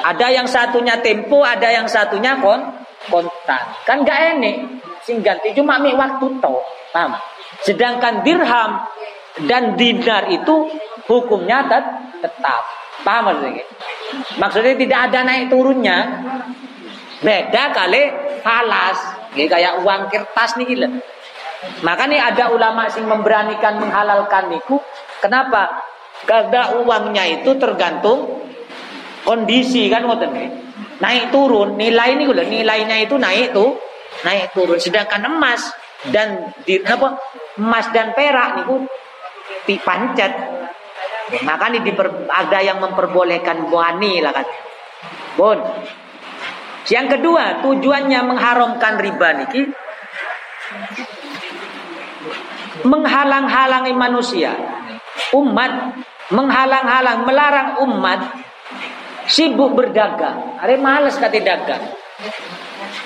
[0.01, 2.73] Ada yang satunya tempo, ada yang satunya kon
[3.05, 3.63] kontan.
[3.85, 4.81] Kan gak enek.
[5.05, 6.55] Sing ganti cuma mi waktu to.
[6.89, 7.13] Paham?
[7.63, 8.83] Sedangkan dirham
[9.47, 10.71] dan dinar itu
[11.07, 11.85] hukumnya tet
[12.23, 12.63] tetap.
[13.05, 13.65] Paham maksudnya?
[14.41, 15.97] Maksudnya tidak ada naik turunnya.
[17.21, 18.03] Beda kali
[18.41, 18.97] falas.
[19.35, 20.89] Ini kayak uang kertas nih gila.
[21.83, 24.79] Maka nih ada ulama sing memberanikan menghalalkan niku.
[25.19, 25.83] Kenapa?
[26.23, 28.47] Karena uangnya itu tergantung
[29.27, 30.31] kondisi kan ngoten.
[30.95, 33.75] Naik turun, nilai ini udah nilainya itu naik tuh,
[34.23, 34.79] naik turun.
[34.79, 35.67] Sedangkan emas
[36.11, 37.17] dan di apa?
[37.55, 38.83] Emas dan perak niku
[39.63, 40.33] dipancet.
[41.41, 44.45] Maka ini diper, ada yang memperbolehkan buani lah kan.
[45.39, 45.57] Bon.
[46.85, 49.61] Yang kedua, tujuannya mengharamkan riba niki
[52.85, 54.53] menghalang-halangi manusia.
[55.33, 55.97] Umat
[56.29, 58.19] menghalang-halang, melarang umat
[59.25, 60.61] sibuk berdagang.
[60.61, 61.81] Are males kate dagang.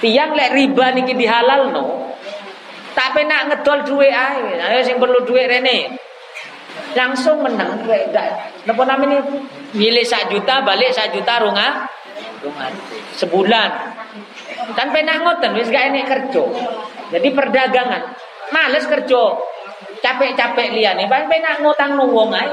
[0.03, 2.08] Tiang lek riba niki dihalal no.
[2.99, 4.59] Tak penak ngedol duit ae.
[4.59, 5.95] Ayo sing perlu duit rene.
[6.99, 8.59] Langsung menang duit enggak.
[8.67, 9.23] Napa namanya?
[9.71, 11.87] Milih sak juta balik sak juta runga.
[13.15, 13.71] Sebulan.
[14.75, 16.43] Kan penak ngoten wis gak enek kerja.
[17.15, 18.03] Jadi perdagangan.
[18.51, 19.23] Males kerja.
[20.03, 22.51] Capek-capek liyane, penak ngutang nang wong ae.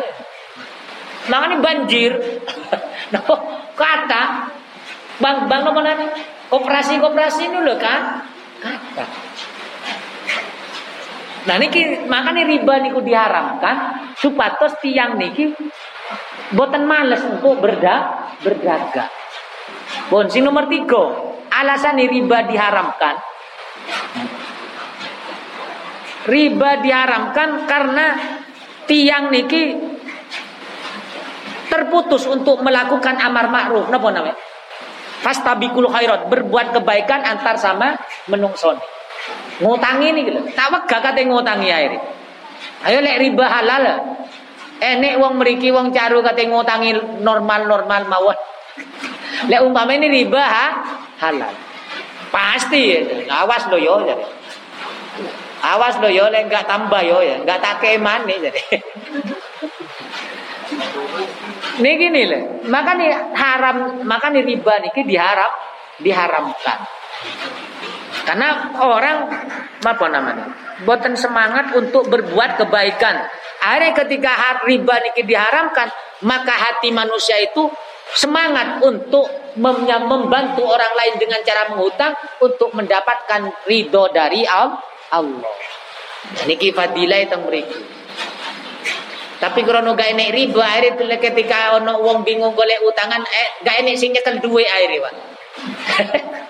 [1.26, 2.14] Makanya banjir.
[3.14, 3.34] no,
[3.74, 4.22] kata
[5.18, 6.06] bang bang nopo nani
[6.52, 8.20] koperasi koperasi ini loh kan
[8.60, 9.04] kata
[11.46, 15.54] Nah niki makanya riba niku diharamkan supados tiang niki
[16.54, 19.10] boten males untuk berda berdagang.
[20.10, 23.16] Bon, sing nomor tiga, alasan riba diharamkan.
[26.26, 28.06] Riba diharamkan karena
[28.90, 29.78] tiang niki
[31.70, 33.86] terputus untuk melakukan amar ma'ruf.
[33.90, 34.38] Napa namanya?
[35.22, 37.98] Fastabikul khairat, berbuat kebaikan antar sama
[38.30, 38.95] menungsoni.
[39.60, 40.40] Ngutangi ini gitu.
[40.52, 41.92] Tak wegah kate ngutangi air.
[42.84, 43.84] Ayo lek riba halal.
[44.76, 48.38] Enek wong meriki wong caru kate ngutangi normal-normal mawon.
[49.50, 50.66] Lek umpama ini riba ha?
[51.20, 51.54] halal.
[52.28, 53.00] Pasti
[53.32, 54.26] awas lo yo jadi.
[55.64, 58.62] Awas lo yo lek enggak tambah yo ya, enggak tak keman nih jadi.
[61.76, 65.52] Nih gini lah, makanya haram, makanya riba nih diharap,
[66.00, 66.78] diharamkan.
[68.26, 69.30] Karena orang
[69.86, 70.46] apa namanya?
[70.82, 73.22] Boten semangat untuk berbuat kebaikan.
[73.62, 75.88] Akhirnya ketika riba ini diharamkan,
[76.26, 77.70] maka hati manusia itu
[78.12, 82.12] semangat untuk membantu orang lain dengan cara menghutang
[82.42, 85.54] untuk mendapatkan ridho dari Allah.
[86.42, 87.78] Ini fadilah itu mereka.
[89.36, 93.94] Tapi kalau gak enek riba, akhirnya ketika ono wong bingung golek utangan, eh gak enek
[94.00, 95.14] sing nyekel duwe akhirnya, Pak.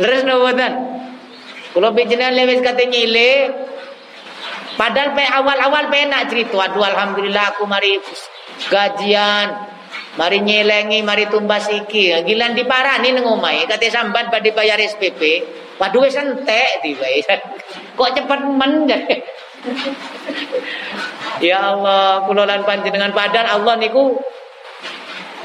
[0.00, 0.72] Leres no boten.
[1.72, 3.48] Kalau bijinan lewes kata nyile,
[4.76, 7.96] padahal pe awal-awal pe nak cerita, aduh alhamdulillah aku mari
[8.68, 9.72] gajian,
[10.20, 12.12] mari nyelengi, mari tumbas iki.
[12.28, 15.20] Gilan di parah nih ngomai, kata sambat pada bayar SPP,
[15.80, 17.40] waduh wes entek dibayar.
[17.96, 18.88] Kok cepet men
[21.42, 24.18] Ya Allah, kulolan panjenengan padahal Allah niku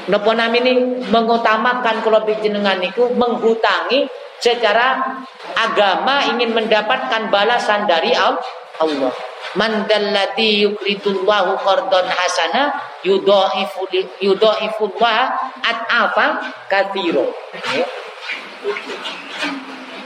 [0.08, 4.08] Napa ini mengutamakan kalau jenengan niku menghutangi
[4.38, 5.18] secara
[5.58, 9.12] agama ingin mendapatkan balasan dari Allah.
[9.56, 14.86] Man dalladhi yuqridullahu qardan hasana yudhaifu
[15.64, 16.26] at'afa
[16.68, 17.26] katsira.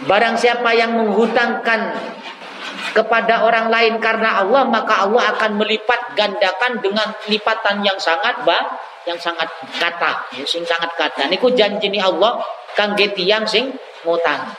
[0.06, 1.94] Barang siapa yang menghutangkan
[2.92, 8.78] kepada orang lain karena Allah maka Allah akan melipat gandakan dengan lipatan yang sangat bah
[9.02, 9.50] yang sangat
[9.82, 11.26] kata, ya, sing sangat kata.
[11.26, 12.38] Niku janji ni Allah
[12.78, 14.52] kangge tiyang sing ngutang.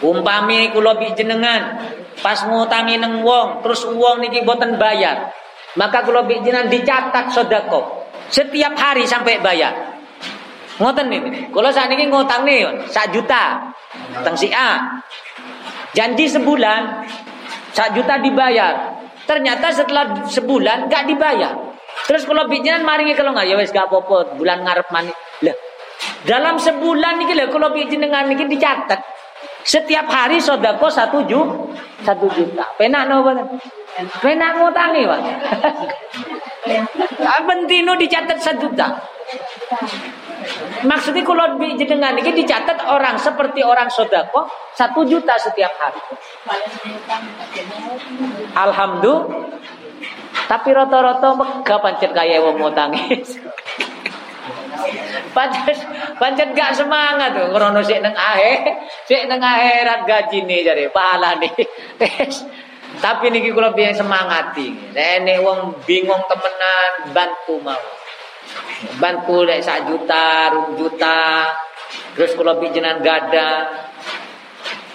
[0.00, 1.76] Umpami kula jenengan
[2.24, 5.28] pas ngutangi neng wong, terus wong niki boten bayar.
[5.76, 7.84] Maka kula jenengan dicatat sedekah
[8.32, 10.00] setiap hari sampai bayar.
[10.80, 11.30] Ngoten niki.
[11.52, 13.60] Kula sakniki ngutang nih sak juta.
[14.24, 15.02] Teng si A.
[15.92, 17.04] Janji sebulan
[17.76, 18.96] sak juta dibayar.
[19.28, 21.54] Ternyata setelah sebulan gak dibayar.
[22.08, 25.12] Terus kalau bijinan maringi kalau nggak ya wes gak apa bulan ngarep mani.
[25.44, 25.69] Lah
[26.24, 29.00] dalam sebulan nih lah kalau dengan ini dicatat
[29.64, 31.70] setiap hari sodako satu juta
[32.04, 32.64] satu juta.
[32.80, 33.20] Penak no
[34.20, 35.20] Penak ngutangi pak.
[37.36, 38.88] Abentino dicatat satu juta.
[40.80, 46.00] Maksudnya kalau dengan ini dicatat orang seperti orang sodako satu juta setiap hari.
[48.56, 49.60] Alhamdulillah
[50.50, 52.58] tapi rata-rata megah pancet kaya wong.
[55.36, 55.78] pancet
[56.16, 58.64] pancet gak semangat tuh krono sik nang ahe,
[59.08, 61.50] sik nang akhirat gajine jare pahalane.
[63.00, 64.92] Tapi niki kula biyen semangati.
[64.92, 67.78] Nek wong bingung temenan bantu mau.
[68.98, 71.48] Bantu lek sak juta, rung juta.
[72.18, 73.70] Terus kula bijenan gada.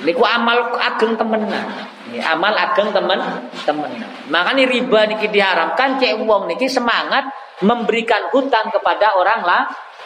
[0.04, 1.96] Niku amal ageng temenan.
[2.22, 3.18] amal ageng temen
[3.66, 3.92] temen.
[4.30, 7.26] Makanya riba niki diharamkan cek uang niki semangat
[7.64, 9.62] memberikan hutang kepada orang lah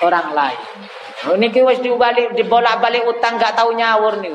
[0.06, 0.62] orang lain.
[1.28, 4.32] Oh, niki wis dibalik dibolak-balik utang gak tahu nyawur nih.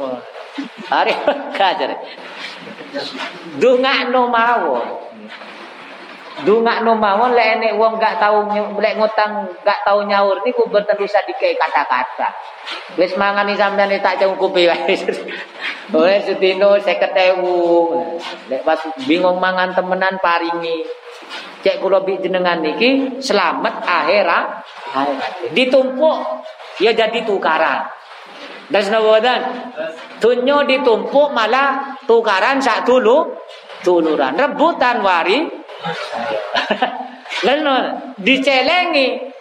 [0.93, 1.13] Hari
[1.59, 1.97] kajar.
[3.57, 4.85] Dunga no mawon.
[6.45, 11.01] Dunga no mawon lek enek wong gak tahu lek ngutang gak tahu nyaur niku boten
[11.01, 12.29] usah dikei kata-kata.
[13.01, 14.95] Wis mangani sampean tak cungkupi wae.
[15.89, 17.41] Oleh sedino 50.000.
[18.53, 20.85] Lek pas bingung mangan temenan paringi.
[21.65, 24.45] Cek kula jenengan niki selamat akhirat.
[25.57, 26.45] Ditumpuk
[26.77, 27.89] ya jadi tukaran.
[28.69, 29.41] Dan senawadan
[30.21, 33.33] tunyo ditumpuk malah tukaran sak dulu
[33.81, 35.49] tuluran rebutan wari.
[37.49, 37.65] Lalu
[38.21, 39.33] dicelengi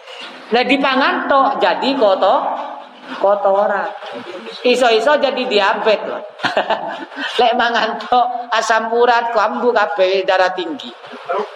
[0.56, 2.53] lah dipangan tok jadi kotor
[3.20, 3.90] kotoran.
[4.64, 6.24] Iso-iso jadi diabetes loh.
[7.40, 10.92] Lek mangan tok asam urat kambu kabeh darah tinggi.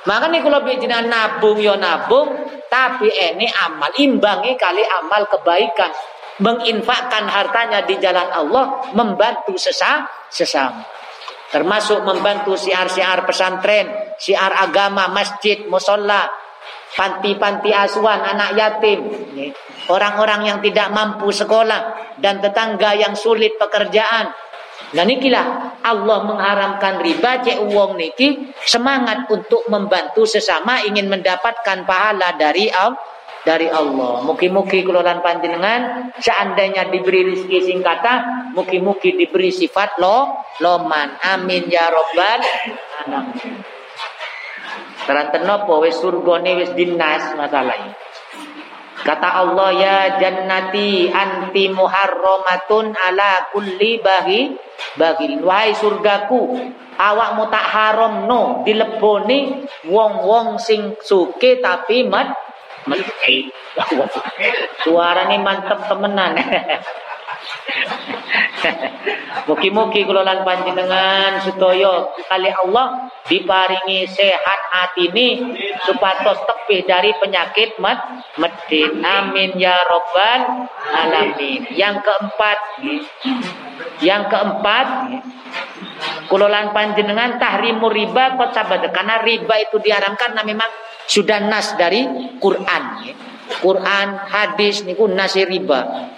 [0.08, 2.32] Makanya kalau bijinan nabung yo nabung,
[2.72, 5.92] tapi ini amal imbangi kali amal kebaikan.
[6.38, 10.06] Menginfakkan hartanya di jalan Allah, membantu sesama.
[10.30, 10.86] sesama.
[11.48, 13.88] termasuk membantu siar-siar pesantren,
[14.20, 16.28] siar agama, masjid, musola,
[16.98, 19.06] panti-panti asuhan anak yatim,
[19.88, 24.34] orang-orang yang tidak mampu sekolah dan tetangga yang sulit pekerjaan.
[24.88, 32.34] Dan ikilah Allah mengharamkan riba cek uang niki semangat untuk membantu sesama ingin mendapatkan pahala
[32.40, 32.98] dari Allah
[33.48, 34.28] dari Allah.
[34.28, 38.14] Mugi-mugi kelolaan panjenengan seandainya diberi rezeki singkata,
[38.52, 41.16] mugi-mugi diberi sifat lo loman.
[41.24, 42.44] Amin ya robbal
[43.08, 43.77] alamin.
[45.08, 47.96] Teranten napa wis surgane wis dinas masalahnya.
[49.08, 54.52] Kata Allah ya jannati anti muharramatun ala kulli bahi
[55.00, 56.60] bagi wahai surgaku
[57.00, 62.36] awakmu tak haram no dileboni wong-wong sing suke tapi mat
[62.84, 63.48] mati.
[64.84, 66.36] Suarane mantep temenan.
[69.48, 75.56] Mugi-mugi kula lan panjenengan sedaya kali Allah diparingi sehat hati ini
[75.88, 78.92] supados tebih dari penyakit mat medit.
[79.04, 81.64] Amin ya robbal alamin.
[81.72, 82.60] Yang keempat
[84.04, 84.88] yang keempat
[86.28, 88.52] kulolan panjenengan tahrimu riba kot
[88.92, 90.72] karena riba itu diharamkan karena memang
[91.08, 92.04] sudah nas dari
[92.44, 92.84] Quran
[93.64, 96.12] Quran hadis niku nasi riba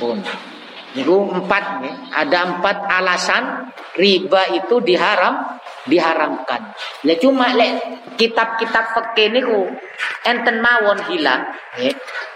[0.00, 0.16] pun.
[0.96, 1.94] Niku empat nih.
[2.10, 6.74] Ada empat alasan riba itu diharam diharamkan.
[7.06, 7.78] Le cuma le
[8.16, 9.70] kitab-kitab fikih niku
[10.26, 11.92] enten mawon hilang ya,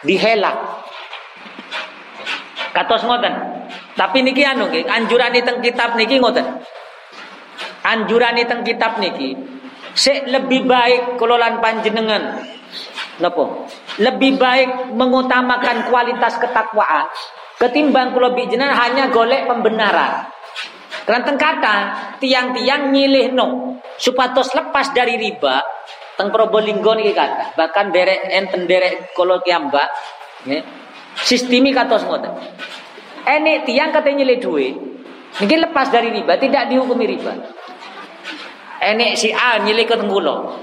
[0.07, 0.55] dihelak.
[2.77, 3.35] Katos ngoten.
[3.95, 6.47] Tapi niki anu nggih, anjuran teng kitab niki ngoten.
[7.83, 9.35] Anjuran teng kitab niki
[9.95, 12.43] sik lebih baik kelolaan panjenengan
[13.23, 13.71] Napa?
[14.03, 17.07] Lebih baik mengutamakan kualitas ketakwaan
[17.55, 20.27] Ketimbang kula bijenan hanya golek pembenaran.
[21.05, 21.77] Keranteng kata
[22.19, 25.61] tiang-tiang nyilih no supatos lepas dari riba
[26.17, 29.85] teng Probolinggo niki kata bahkan derek enten derek kolo kiamba
[30.49, 30.65] ya.
[31.21, 32.33] sistemi katos ngoten.
[33.29, 34.75] Ene tiang kata nyilih duit
[35.45, 37.33] niki lepas dari riba tidak dihukumi riba.
[38.81, 40.59] Ene si A nyilih ke tenggulo.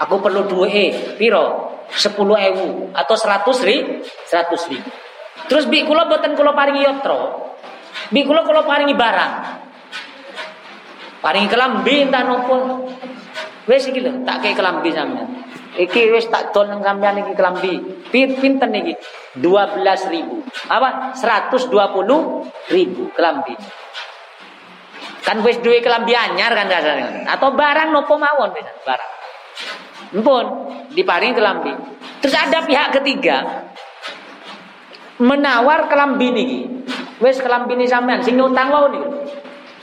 [0.00, 0.86] Aku perlu duit e
[1.20, 1.70] piro?
[1.90, 4.90] sepuluh ewu atau seratus ribu, seratus ribu.
[5.46, 7.48] Terus bi kula boten kula paringi yotro.
[8.10, 9.32] Bi kula kula paringi barang.
[11.20, 12.88] Paringi kelambi entah nopo.
[13.68, 15.28] Wes iki lho, tak kei kelambi sampean.
[15.78, 17.78] Iki wis tak dol nang sampean iki kelambi.
[18.10, 18.96] Pinten iki?
[19.38, 20.66] 12.000.
[20.66, 21.14] Apa?
[21.14, 21.70] 120.000
[23.14, 23.54] kelambi.
[25.22, 27.28] Kan wis duwe kelambi anyar kan dasarnya.
[27.30, 29.12] Atau barang nopo mawon barang.
[30.18, 30.44] Mpun
[30.96, 31.70] diparingi kelambi.
[32.18, 33.69] Terus ada pihak ketiga
[35.20, 36.60] menawar kelambi niki.
[37.20, 39.08] Wes kelambi ini sampean sing utang wae niki.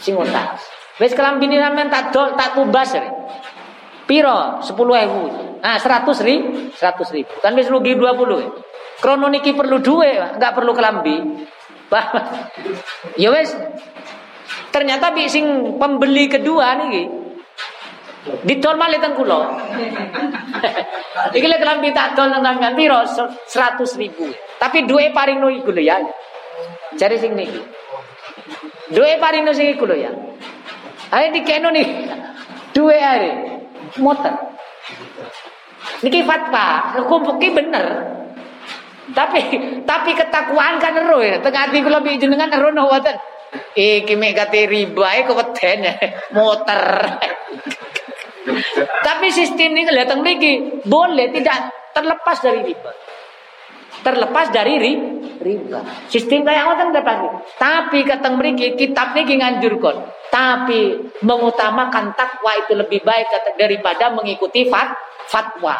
[0.01, 0.57] Sing utang.
[0.97, 3.09] Wes kelambi ini sampean tak dol tak tubas re.
[4.09, 4.63] Piro?
[4.63, 5.61] 10.000.
[5.61, 7.33] Nah, 100 ribu, 100 ribu.
[7.43, 8.49] Kan wis rugi 20 ya.
[8.97, 11.17] Krono niki perlu duit, enggak perlu kelambi.
[13.21, 13.53] ya wes.
[14.73, 17.16] Ternyata bi sing pembeli kedua niki
[18.43, 19.39] Ditol malih teng kula.
[21.33, 22.99] Iki lek kelambi tak tol nang sampean piro?
[23.03, 24.27] 100 ribu.
[24.57, 25.97] Tapi duwe paring no iku lho ya.
[26.97, 27.61] Cari sing niki.
[28.91, 30.11] Duwe paring no sing iku lho ya.
[31.13, 31.87] Ayo dikeno nih.
[32.75, 33.31] Duwe are.
[34.03, 34.33] Motor.
[36.03, 37.85] Niki fatwa, hukum fikih bener.
[39.15, 39.39] Tapi
[39.87, 41.39] tapi ketakwaan kan ero ya.
[41.39, 43.15] Tengah ati kula jenengan ero no wonten.
[43.73, 45.81] Iki mek kate riba e keweden
[46.35, 46.81] motor.
[49.03, 51.57] Tapi sistem ini kelihatan lagi boleh tidak
[51.91, 52.91] terlepas dari riba.
[53.97, 54.93] Terlepas dari ri,
[55.41, 55.79] riba.
[56.07, 57.17] Sistem kayak ngoten terlepas.
[57.59, 60.15] Tapi kata mereka kitab ini nganjurkan.
[60.27, 60.81] Tapi
[61.23, 64.91] mengutamakan takwa itu lebih baik daripada mengikuti fat,
[65.27, 65.79] fatwa.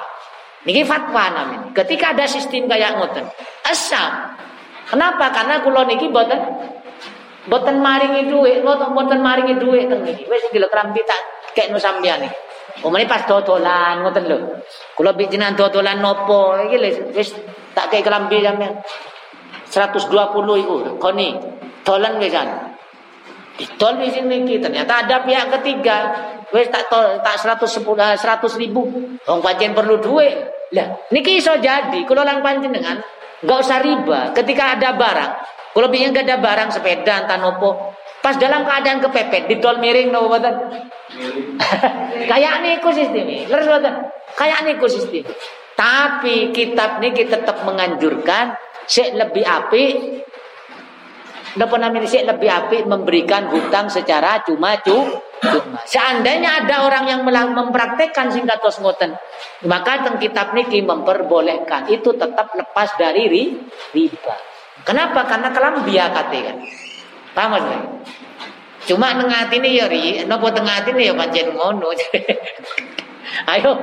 [0.68, 1.72] Ini fatwa namanya.
[1.72, 3.24] Ketika ada sistem kayak ngoten,
[3.64, 4.36] asam.
[4.88, 5.32] Kenapa?
[5.32, 6.40] Karena kulo niki boten
[7.48, 10.28] boten maringi duit, boten maringi duit teng niki.
[10.28, 11.22] Wis lho krambi tak
[11.56, 11.72] kek.
[12.86, 14.38] Umane pas dodolan ngoten lho.
[14.94, 16.78] Kula bijinan dodolan nopo iki
[17.16, 17.34] wis
[17.74, 18.78] tak kei kelambi sampean.
[19.68, 21.36] 120 iku koni
[21.82, 22.76] dolan wis kan.
[23.58, 25.98] Didol wis niki ternyata ada pihak ketiga.
[26.54, 28.84] Wis tak tol, tak 110 100 ribu.
[29.26, 30.36] Wong pancen perlu duit.
[30.76, 33.00] Lah niki iso jadi kula lan panjenengan
[33.42, 35.32] enggak usah riba ketika ada barang.
[35.78, 40.28] Kalau biyen gak ada barang sepeda entah nopo, Pas dalam keadaan kepepet, ditol miring no
[40.28, 40.56] boten.
[42.32, 43.94] Kayak niku sistem Leres boten.
[44.36, 45.24] Kayak niku sistem.
[45.78, 48.58] Tapi kitab ini kita tetap menganjurkan
[48.90, 49.84] sik lebih api
[51.58, 55.26] Napa namanya sih lebih apik memberikan hutang secara cuma-cuma.
[55.90, 59.18] Seandainya ada orang yang mempraktekkan singkat ngoten,
[59.66, 63.58] maka teng kitab niki memperbolehkan itu tetap lepas dari
[63.94, 64.36] riba.
[64.86, 65.26] Kenapa?
[65.26, 66.58] Karena kelambi akate kan.
[67.38, 68.02] Paham kan?
[68.90, 71.94] Cuma tengah ini ya ri, nopo tengah ini ya pancen ngono.
[73.54, 73.78] Ayo,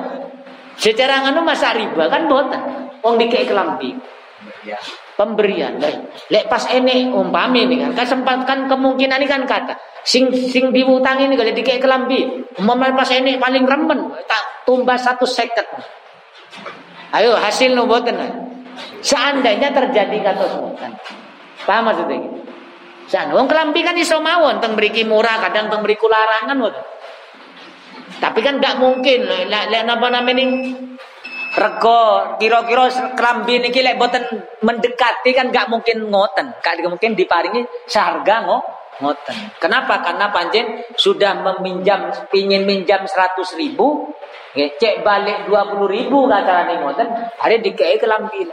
[0.74, 2.59] secara nganu masa riba kan boten.
[2.98, 3.94] Wong dikek kelambi
[5.14, 5.78] pemberian.
[6.32, 11.36] Lek pas ini umpami ini kan kesempatan kemungkinan ini kan kata sing sing diutang ini
[11.38, 15.68] kalau dikek kelambi umpama pas ini paling remen tak tumbas satu seket.
[17.14, 18.18] Ayo hasil nubuatan.
[19.05, 20.44] Seandainya terjadi kata
[20.74, 20.92] kan.
[21.68, 22.43] Paham maksudnya?
[23.05, 26.57] Seandainya wong kelambi kan iso mawon teng mriki murah kadang teng mriku larangan
[28.20, 30.44] Tapi kan gak mungkin lek lek napa namanya
[31.55, 34.24] rego kira-kira kelambi niki lek boten
[34.64, 36.57] mendekati kan gak mungkin ngoten.
[36.64, 38.59] Gak mungkin diparingi seharga ngo
[39.05, 39.61] ngoten.
[39.61, 40.00] Kenapa?
[40.00, 44.14] Karena panjen sudah meminjam pingin minjam 100 ribu
[44.55, 48.48] cek balik 20 ribu kata nih ngoten hari dikei kelambi.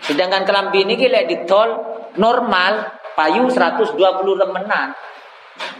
[0.00, 1.68] Sedangkan kelambi niki lek ditol
[2.16, 4.00] normal payu 120
[4.40, 4.96] remenan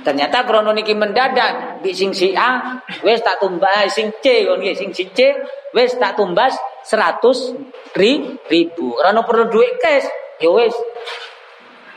[0.01, 4.93] Ternyata krono niki mendadak di sing si A wes tak tumbas sing C kon sing
[4.93, 5.33] si C
[5.73, 8.97] wes tak tumbas 100 ri, ribu.
[8.97, 10.09] Krono perlu duit cash,
[10.41, 10.73] ya wes.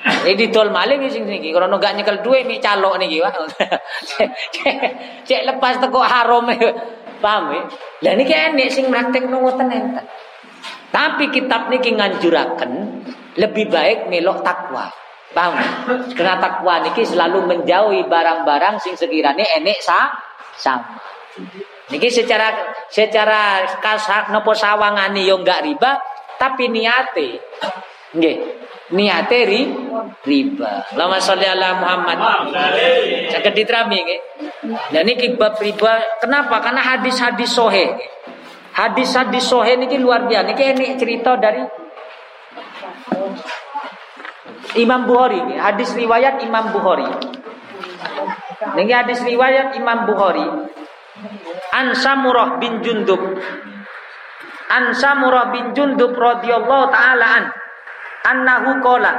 [0.03, 3.31] Ini tol malih sing niki krono gak nyekel duit mi calok niki wah.
[5.27, 6.47] Cek lepas teko haram
[7.23, 7.61] paham ya?
[8.03, 10.05] Lah niki enek sing praktekno ngoten enten.
[10.91, 12.71] Tapi kitab niki nganjuraken
[13.39, 15.02] lebih baik melok takwa.
[15.33, 15.57] Paham?
[16.13, 20.13] Karena takwa niki selalu menjauhi barang-barang sing sekiranya enek sa
[20.53, 21.01] sama.
[21.89, 22.53] Niki secara
[22.87, 25.97] secara kasar nopo sawangani yo enggak riba,
[26.37, 27.41] tapi niate
[28.13, 28.37] nggih.
[28.93, 29.61] Niate ri
[30.21, 30.93] riba.
[30.93, 32.17] Lama sholli ala Muhammad.
[33.33, 34.21] Saged diterami nggih.
[34.93, 36.61] Lah niki bab riba, kenapa?
[36.61, 37.89] Karena hadis-hadis sohe.
[38.77, 40.45] Hadis-hadis sohe niki luar biasa.
[40.45, 41.82] Niki ini cerita dari
[44.79, 47.05] Imam Bukhari hadis riwayat Imam Bukhari.
[48.73, 50.45] Ini hadis riwayat Imam Bukhari.
[51.73, 53.21] An Samurah bin Jundub.
[54.73, 57.43] An Samurah bin Jundub radhiyallahu taala an
[58.23, 59.11] annahu qala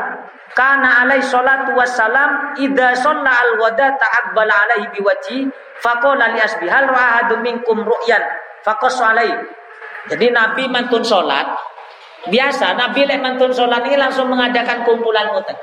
[0.56, 5.38] kana alai salatu wassalam idza shalla al wada ta'abbala alaihi biwajhi
[5.82, 8.22] faqala li asbi hal ra'ahadu minkum ru'yan
[8.64, 9.28] faqas alai
[10.08, 11.52] jadi nabi mantun salat
[12.24, 15.56] Biasa Nabi lek mantun sholat ini langsung mengadakan kumpulan ngoten.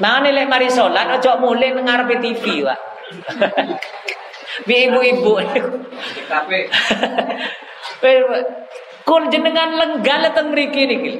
[0.00, 2.78] Mana lek mari sholat ojo mulai ngarepe TV, Pak.
[4.66, 5.32] Bi ibu-ibu.
[9.08, 11.12] Kul jenengan lenggal teng mriki niki.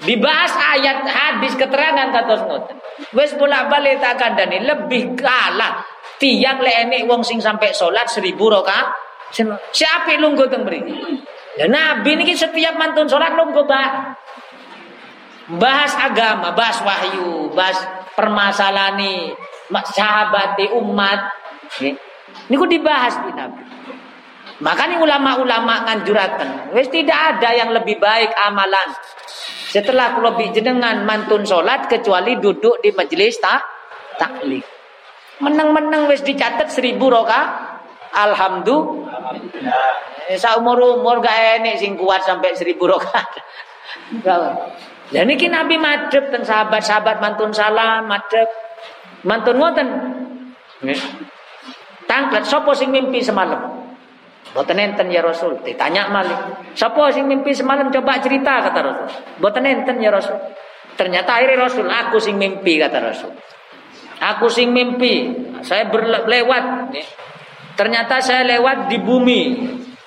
[0.00, 2.76] Dibahas ayat hadis keterangan kata ngoten.
[3.12, 5.84] Wes bolak-balik tak kandani lebih kalah
[6.20, 8.92] tiang lek enek wong sing sampai sholat seribu rakaat.
[9.72, 10.96] Siapa lungguh teng mriki?
[11.58, 14.14] Ya Nabi ini setiap mantun sholat nunggu bah.
[15.50, 17.82] Bahas agama, bahas wahyu, bahas
[18.14, 19.34] permasalahan nih,
[19.90, 21.26] sahabat umat.
[21.82, 23.62] Ini kok dibahas di Nabi.
[24.60, 28.92] Makanya ulama-ulama nganjurakan, wes tidak ada yang lebih baik amalan
[29.72, 33.64] setelah lebih jenengan mantun sholat kecuali duduk di majelis tak
[34.20, 34.62] taklik.
[35.40, 37.72] Menang-menang wes dicatat seribu roka.
[38.10, 39.92] Alhamdulillah.
[40.30, 43.26] Eh, umur gak enek sing kuat sampai seribu rokat.
[45.10, 48.46] Ini Nabi madep dan sahabat-sahabat mantun salam madep
[49.26, 49.88] mantun ngoten.
[52.06, 53.80] Tangkat sopo sing mimpi semalam.
[54.50, 55.62] Boten enten ya Rasul.
[55.62, 56.38] Ditanya malik.
[56.74, 59.06] Sopo sing mimpi semalam coba cerita kata Rasul.
[59.38, 60.34] Boten enten ya Rasul.
[60.98, 63.30] Ternyata akhirnya Rasul aku sing mimpi kata Rasul.
[64.18, 65.30] Aku sing mimpi.
[65.62, 66.90] Saya berlewat.
[67.80, 69.40] Ternyata saya lewat di bumi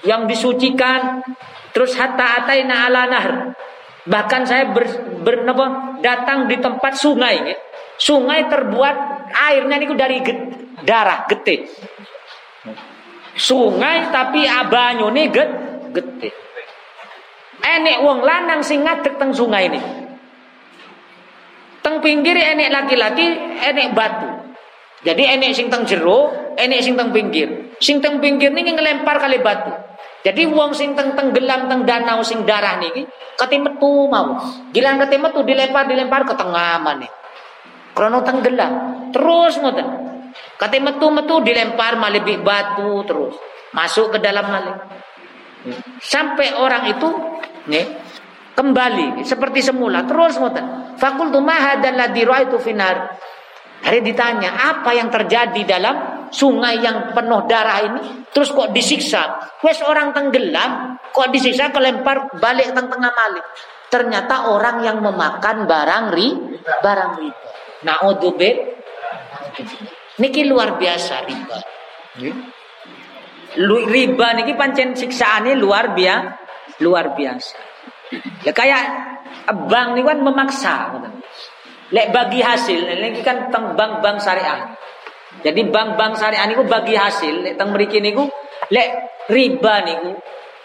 [0.05, 1.25] yang disucikan
[1.73, 3.57] terus hatta ataina ala nahr
[4.05, 4.85] bahkan saya ber,
[5.25, 7.35] ber apa, datang di tempat sungai.
[7.49, 7.57] Ya.
[7.97, 8.95] sungai terbuat
[9.33, 10.37] airnya itu dari get,
[10.85, 11.65] darah getih.
[13.33, 15.49] Sungai tapi abanyo nih get
[15.97, 16.33] getih.
[17.63, 19.81] Enek wong lanang sing ngadeg teng sungai ini.
[21.81, 23.33] Teng pinggir enek laki-laki
[23.65, 24.29] enek batu.
[25.01, 29.43] Jadi enek sing teng jero enek sing teng pinggir sing teng pinggir ini ngelempar kali
[29.43, 29.75] batu
[30.23, 33.03] jadi wong sing teng tenggelam teng danau sing darah niki
[33.35, 34.39] kate metu mau.
[34.71, 37.07] Gilang kate metu dilempar dilempar ke tengah mana.
[37.91, 38.71] Krono tenggelam.
[39.11, 39.87] Terus ngoten.
[40.57, 43.35] Kate metu-metu dilempar malih batu terus.
[43.75, 44.75] Masuk ke dalam malih.
[45.99, 47.09] Sampai orang itu
[47.67, 47.85] nih
[48.55, 50.95] kembali seperti semula terus ngoten.
[50.95, 53.19] Fakultu ma ladzi itu finar.
[53.83, 58.01] Hari ditanya, apa yang terjadi dalam sungai yang penuh darah ini?
[58.33, 59.53] Terus kok disiksa?
[59.61, 63.45] Wes orang tenggelam, kok disiksa kelempar balik teng tengah malik.
[63.93, 66.33] Ternyata orang yang memakan barang ri,
[66.81, 67.47] barang riba.
[67.85, 68.73] Naudzubillah.
[70.17, 71.57] Niki luar biasa riba.
[73.61, 77.53] Riba niki pancen siksaannya luar biasa, luar biasa.
[78.41, 78.81] Ya kayak
[79.69, 80.75] bank ini kan memaksa.
[81.93, 84.73] Lek bagi hasil, ini kan tentang bank-bank syariah.
[85.43, 88.31] Jadi bank-bank syariah niku bagi hasil, lek teng mriki niku
[88.71, 88.89] lek
[89.27, 90.15] riba niku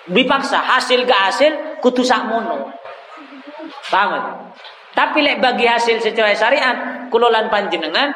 [0.07, 1.53] dipaksa hasil ke hasil
[1.83, 2.71] kudu sakmono.
[3.91, 4.55] Paham?
[4.95, 8.15] Tapi lek bagi hasil secara syariat, kulolan panjenengan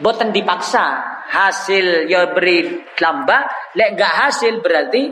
[0.00, 1.16] boten dipaksa.
[1.26, 5.10] Hasil ya beri lamba, lek gak hasil berarti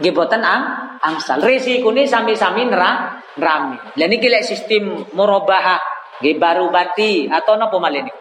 [0.00, 1.44] nggih boten ang angsal.
[1.44, 3.76] Risikune sami-sami nera rame.
[4.00, 5.92] Lah niki lek sistem murabahah
[6.22, 8.18] Nggih bati atau napa malih niku?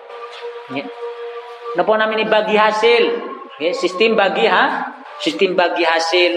[1.76, 3.03] Napa namine bagi hasil?
[3.59, 4.91] Nggih, sistem bagi ha?
[5.22, 6.32] Sistem bagi hasil.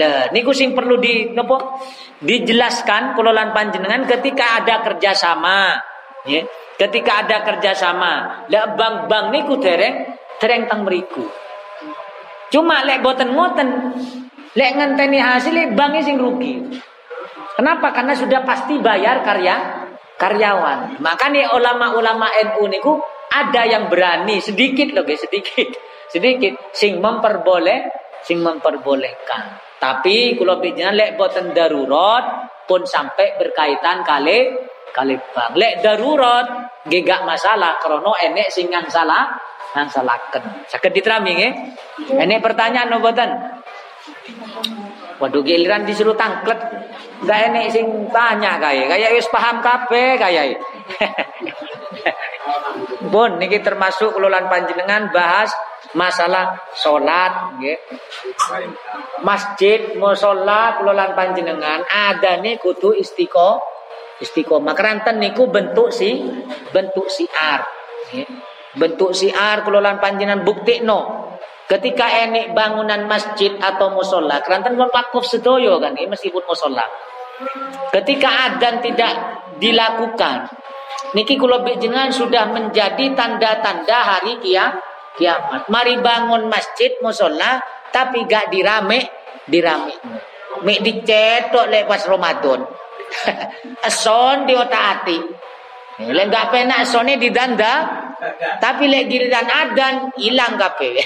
[0.00, 1.80] Lah niku sing perlu di napa?
[2.20, 5.76] Dijelaskan kula panjenengan ketika ada kerjasama.
[6.24, 6.44] Nggih.
[6.78, 11.26] Ketika ada kerjasama, lah bank-bank niku dereng dereng teng mriku.
[12.54, 13.68] Cuma lek boten ngoten,
[14.54, 16.62] lek ngenteni hasil bank sing rugi.
[17.58, 17.90] Kenapa?
[17.90, 19.58] Karena sudah pasti bayar karya
[20.22, 21.02] karyawan.
[21.02, 23.02] Makanya ulama-ulama NU niku
[23.44, 25.68] ada yang berani sedikit loh guys, sedikit.
[26.08, 27.92] Sedikit sing memperboleh,
[28.24, 29.60] sing memperbolehkan.
[29.78, 34.50] Tapi kalau bicara lek boten darurat pun sampai berkaitan kali
[34.90, 35.52] kali bang.
[35.54, 36.46] Lek darurat
[36.88, 39.28] gak masalah krono enek sing yang salah
[39.76, 40.64] yang salahkan.
[40.66, 41.52] Sakit diterami nggih.
[42.18, 43.30] Enek pertanyaan no boten?
[45.20, 46.58] Waduh giliran disuruh tangklet
[47.18, 50.54] Gak enek sing tanya kaya, kaya wis paham kabeh kaya.
[53.12, 55.52] Pun niki termasuk kelolaan panjenengan bahas
[55.94, 57.56] masalah sholat.
[59.24, 63.60] Masjid musala kelolaan panjenengan ada nih kudu istiqo
[64.20, 64.74] istiqomah.
[64.74, 66.20] Keranten niku bentuk si
[66.74, 67.64] bentuk siar.
[68.12, 68.26] Nggih.
[68.78, 71.28] Bentuk siar kelolaan panjenengan bukti no.
[71.68, 76.80] Ketika enek bangunan masjid atau musola, keranten pun wakuf sedoyo kan, ini meskipun musola.
[77.92, 79.12] Ketika adzan tidak
[79.60, 80.48] dilakukan,
[81.16, 84.72] niki kula jenengan sudah menjadi tanda-tanda hari kia,
[85.16, 85.66] kiamat.
[85.72, 87.60] Mari bangun masjid musola
[87.90, 89.08] tapi gak dirame,
[89.48, 89.94] dirame.
[90.64, 92.66] Mek dicetok lepas Ramadan.
[93.88, 95.18] Eson di otak hati.
[95.98, 97.90] Lek gak penak esone didanda,
[98.62, 100.94] tapi lek giliran adan hilang kape.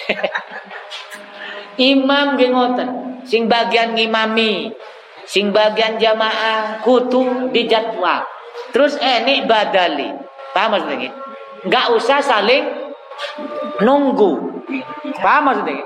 [1.80, 4.68] Imam gengoten, sing bagian ngimami,
[5.22, 8.26] Sing bagian jamaah kutu dijadwal.
[8.72, 10.10] Terus enik badali.
[10.56, 11.12] Paham maksudnya?
[11.62, 12.64] Enggak usah saling
[13.84, 14.64] nunggu.
[15.20, 15.84] Paham maksudnya?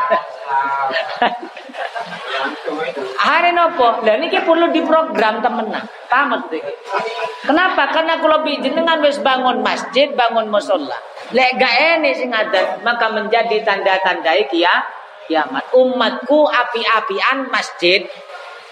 [3.21, 4.01] Hari nopo?
[4.01, 5.85] Lah niki perlu diprogram temenan.
[6.09, 6.41] Paham
[7.45, 7.93] Kenapa?
[7.93, 10.97] Karena kalau jenengan wis bangun masjid, bangun musola.
[11.31, 14.83] Lek gak enek sing adat, maka menjadi tanda-tanda kia
[15.29, 15.69] kiamat.
[15.71, 18.03] Umatku api-apian masjid.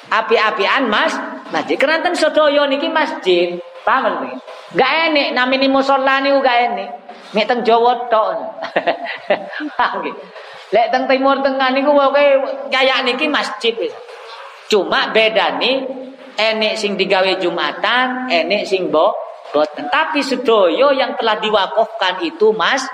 [0.10, 1.14] Api-apian mas
[1.54, 1.78] masjid.
[1.78, 3.62] Keranten sedaya niki masjid.
[3.86, 4.36] Paham nggih?
[4.78, 6.90] Gak enek namine musola niku gak enek.
[7.34, 8.30] Nek teng Jawa tok.
[10.02, 10.16] Nggih.
[10.70, 12.26] Lek teng Timur Tengah niku pokoke
[12.70, 13.74] kayak niki masjid.
[14.70, 15.86] Cuma bedane
[16.38, 19.14] enek sing digawe Jumatan, enek sing bo
[19.50, 19.90] boten.
[19.90, 22.86] Tapi sedoyo yang telah diwakafkan itu Mas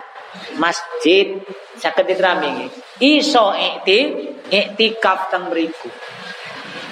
[0.56, 1.36] masjid
[1.76, 2.72] saged diterami.
[3.04, 4.00] Iso ikti
[4.48, 5.92] iktikaf teng mriku.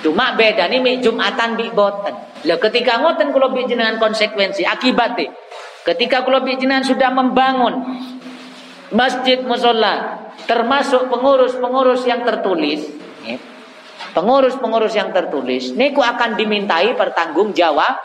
[0.04, 2.12] Cuma beda nih Jumatan bi boten.
[2.43, 5.32] Lah ketika ngoten kula jenengan konsekuensi akibatnya
[5.88, 8.04] Ketika kula jenengan sudah membangun
[8.91, 12.84] masjid musola termasuk pengurus-pengurus yang tertulis,
[13.24, 13.36] ya,
[14.16, 17.99] pengurus-pengurus yang tertulis, niku akan dimintai pertanggung jawab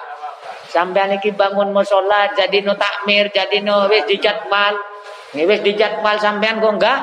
[0.70, 4.74] sampai niki bangun musola jadi no takmir jadi no wis dijadwal.
[5.38, 6.98] Wis dijadwal sampean kok enggak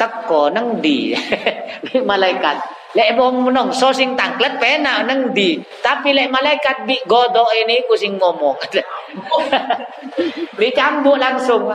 [0.00, 1.12] teko neng di
[2.08, 7.82] malaikat lek wong menungso sing tangklet penak neng di tapi lek malaikat bi godok ini
[7.90, 8.54] ku sing ngomong
[10.58, 11.66] Dicambuk langsung.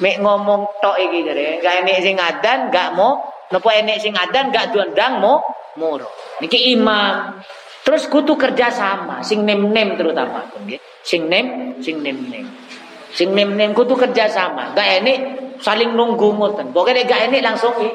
[0.00, 1.60] Mek ngomong tok iki jare.
[1.64, 5.44] Gak enek sing ngadan, gak mau Napa enek sing adan gak diundang mo
[5.76, 6.08] muro.
[6.40, 7.38] Niki imam.
[7.84, 10.80] Terus kutu kerja sama, sing nem-nem terutama nggih.
[11.04, 12.48] Sing nem, sing nem-nem.
[13.12, 14.72] Sing nem-nem kutu kerja sama.
[14.72, 15.18] Gak enek
[15.60, 16.72] saling nunggu ngoten.
[16.72, 17.90] Pokoke gak enek langsung iki.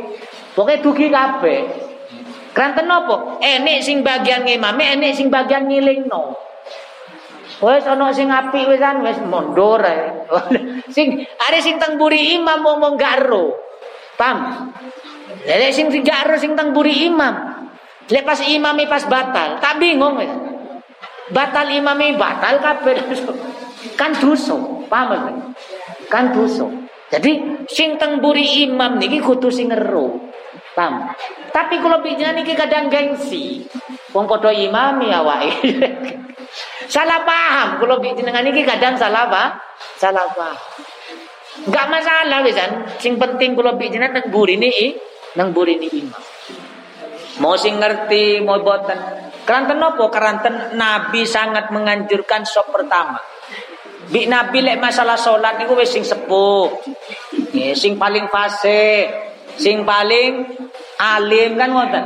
[0.60, 1.72] Pokoke dugi kabeh.
[2.52, 3.40] Kranten napa?
[3.40, 6.36] Enek sing bagian ngimame, enek sing bagian ngilingno.
[7.64, 10.28] Wes ana sing apik wisan wis mundur ae.
[10.96, 13.56] sing are sing teng buri imam ngomong gak ero.
[14.20, 14.68] Paham?
[15.48, 17.64] Lek sing gak ero sing teng buri imam.
[18.12, 20.20] Lek pas imami pas batal, tak bingung.
[21.32, 23.08] Batal imami batal kabeh.
[24.00, 24.60] Kan dosa,
[24.92, 25.40] paham
[26.12, 26.68] Kan dosa.
[27.16, 30.29] Jadi sing teng buri imam niki kudu sing ngero.
[30.80, 31.12] Paham?
[31.52, 33.68] Tapi kalau bicara niki kadang gengsi.
[34.16, 35.60] Wong padha imami awake.
[36.94, 39.60] salah paham kalau bicara niki kadang salah apa?
[40.00, 40.56] Salah paham.
[41.68, 42.88] Enggak masalah wisan.
[42.96, 44.96] Sing penting kalau teng buri ini
[45.36, 46.24] nang buri ini imam.
[47.44, 48.96] Mau sing ngerti, mau boten.
[49.44, 50.08] Keranten nopo?
[50.08, 53.20] Keranten Nabi sangat menganjurkan sop pertama.
[54.08, 56.72] Bi Nabi lek masalah sholat niku wis sing sepuh.
[57.76, 59.08] Sing paling fase,
[59.60, 60.48] sing paling
[60.96, 62.06] alim kan ngoten.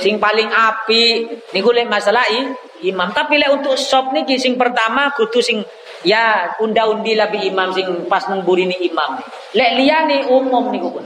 [0.00, 2.48] Sing paling api niku lek masalah i,
[2.88, 3.12] imam.
[3.12, 5.64] Tapi lek untuk sop niki sing pertama kudu sing
[6.04, 9.20] ya unda-undi lebih imam sing pas nengburi ni imam.
[9.56, 11.04] Lek liyane umum niku pun.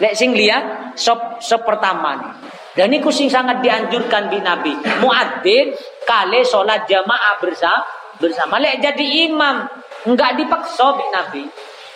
[0.00, 2.32] Lek sing liya sop sop pertama nih.
[2.76, 4.72] Dan ini sing sangat dianjurkan di Nabi.
[5.00, 5.72] Muadzin
[6.04, 7.80] kali sholat jamaah bersama
[8.20, 8.60] bersama.
[8.60, 9.64] Lek jadi imam
[10.04, 11.42] enggak dipaksa di Nabi.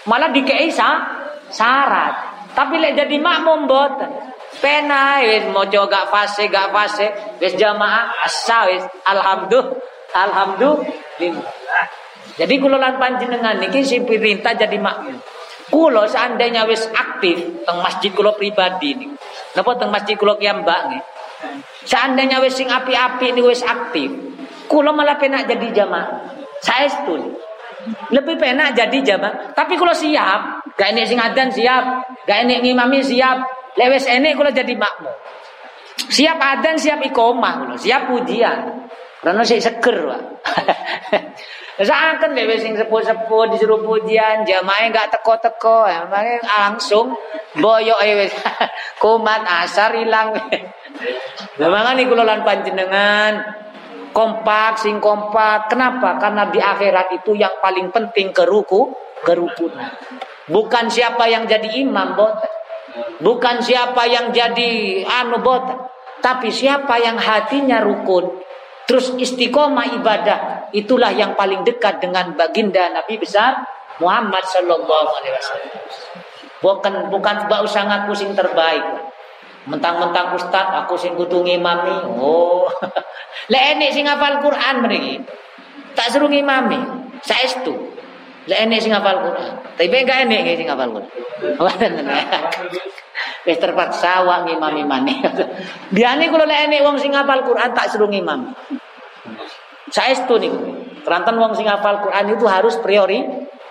[0.08, 2.29] Malah dikei syarat.
[2.54, 4.10] Tapi lek jadi makmum boten.
[4.60, 7.06] Pena wis mojo gak fase gak fase
[7.38, 9.78] wis jamaah asa wis alhamdulillah
[10.10, 11.54] alhamdulillah.
[12.34, 15.16] Jadi kula lan panjenengan niki sing perintah jadi makmum.
[15.70, 19.10] Kulo seandainya wis aktif teng masjid kulo pribadi nih.
[19.54, 21.02] Napa teng masjid kulo mbak nih.
[21.86, 24.12] Seandainya wis sing api-api ini wis aktif,
[24.68, 26.36] kulo malah penak jadi jamaah.
[26.60, 27.49] Saya setuju.
[28.10, 29.56] Lebih penak jadi jamaah.
[29.56, 31.84] Tapi kulo siap, gak ini sing adan siap,
[32.28, 33.40] gak ini ngimami siap.
[33.78, 35.14] Lewes ini kulo jadi makmum.
[36.10, 38.88] Siap adan, siap ikomah siap pujian.
[39.20, 40.22] Karena saya seger, Pak.
[41.88, 46.04] Seakan deh sing sepuh-sepuh disuruh pujian, jamaah enggak teko-teko, ya,
[46.44, 47.16] langsung
[47.56, 48.32] boyok wis.
[49.00, 50.36] Kumat asar ilang.
[51.60, 53.59] Lah nih kula lan panjenengan
[54.10, 55.70] kompak sing kompak.
[55.70, 56.18] Kenapa?
[56.20, 58.90] Karena di akhirat itu yang paling penting keruku,
[59.22, 59.90] kerukunan.
[60.50, 62.34] Bukan siapa yang jadi imam bot.
[63.22, 65.90] Bukan siapa yang jadi anu bot.
[66.20, 68.44] Tapi siapa yang hatinya rukun,
[68.90, 73.62] Terus istiqomah ibadah itulah yang paling dekat dengan baginda Nabi besar
[74.02, 75.72] Muhammad Sallallahu Alaihi Wasallam.
[76.58, 78.82] Bukan bukan usah ngaku sing terbaik.
[79.68, 82.16] Mentang-mentang ustad aku sing kudu ngimami.
[82.16, 82.64] Oh.
[83.52, 85.20] Lek enek sing hafal Quran mriki.
[85.92, 86.80] Tak suruh ngimami.
[87.20, 87.76] Saestu.
[88.48, 89.52] Lek enek sing hafal Quran.
[89.76, 91.92] Tapi enggak enek sing hafal Quran.
[93.46, 95.20] Wis terpaksa wa ngimami maneh.
[95.94, 98.56] Biane kula lek enek wong sing hafal Quran tak suruh ngimami.
[99.92, 100.80] Saestu niku.
[101.04, 103.20] Keranten wong sing hafal Quran itu harus priori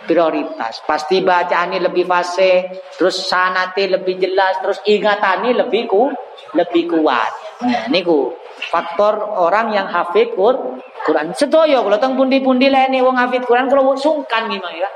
[0.10, 0.82] prioritas.
[0.82, 6.10] Pasti bacaannya lebih fase, terus sanate lebih jelas, terus ingatannya lebih ku
[6.57, 7.62] lebih kuat.
[7.62, 8.34] Nah, niku
[8.74, 11.38] faktor orang yang hafid Quran.
[11.38, 14.89] Sedoyo kalau teng pundi-pundi lene wong hafid Quran kalau sungkan gimana ya.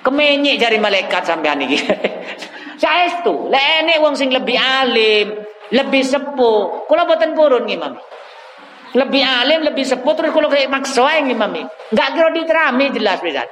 [0.00, 1.76] Kemenyek jari malaikat sampean iki.
[2.82, 5.34] Saestu, lene wong sing lebih alim,
[5.74, 7.98] lebih sepuh, kula boten purun gimana?
[8.94, 11.60] Lebih alim, lebih sepuh terus kalau kayak maksa yang imami.
[11.92, 13.44] Enggak kira diterami jelas bisa.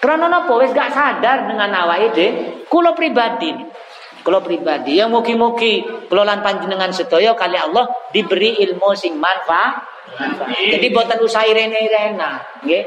[0.00, 2.28] Karena nopo wis gak sadar dengan awake dhewe,
[2.68, 3.52] kula pribadi.
[4.20, 9.86] Kula pribadi yang mugi-mugi kula lan panjenengan sedaya kali Allah diberi ilmu sing manfaat.
[10.46, 12.84] Jadi boten usah irene-irena, nggih.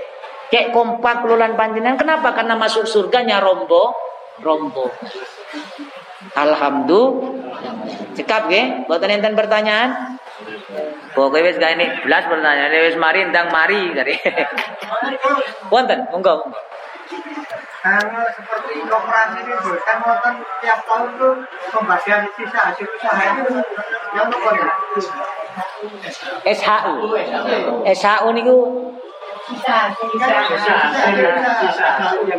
[0.73, 2.35] Kompak kula lan panjenengan kenapa?
[2.35, 4.09] Karena masuk surganya rombo
[4.43, 4.91] rombo.
[6.35, 7.39] Alhamdulillah.
[8.15, 10.19] Cekap nggih, boten enten pertanyaan?
[11.15, 14.15] Pokoknya wis gak ini belas pertanyaan wis mari ndang mari dari.
[15.71, 16.59] Wonten, monggo monggo.
[17.79, 21.33] Kalau seperti koperasi ini kan wonten tiap tahun tuh
[21.73, 23.55] pembagian sisa hasil usaha itu
[24.13, 24.67] yang nopo ya?
[26.43, 26.93] SHU.
[27.87, 28.57] SHU niku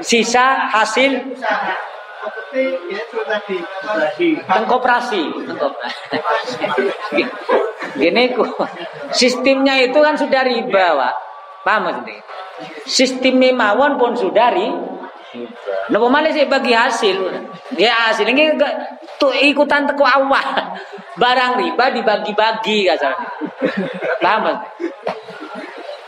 [0.05, 1.13] sisa hasil
[4.47, 5.23] Teng koperasi.
[7.95, 8.45] Gini ku.
[9.15, 11.30] Sistemnya itu kan sudah riba, Pak.
[11.61, 12.25] Paham maksudnya?
[12.85, 14.69] Sistem mawon pun sudah ri,
[15.91, 17.17] Napa malah sih bagi hasil.
[17.79, 18.59] Ya hasil ini
[19.19, 20.47] tuh ikutan teko awal.
[21.19, 23.31] Barang riba dibagi-bagi kasarnya.
[24.19, 24.59] Paham?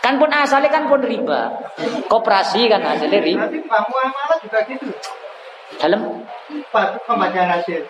[0.03, 1.55] Kan pun asalnya kan pun riba.
[2.11, 3.47] Koperasi kan hasilnya riba.
[3.47, 4.91] Berarti juga gitu.
[5.79, 6.27] Dalam
[6.75, 7.87] Pak pembacaan hasil.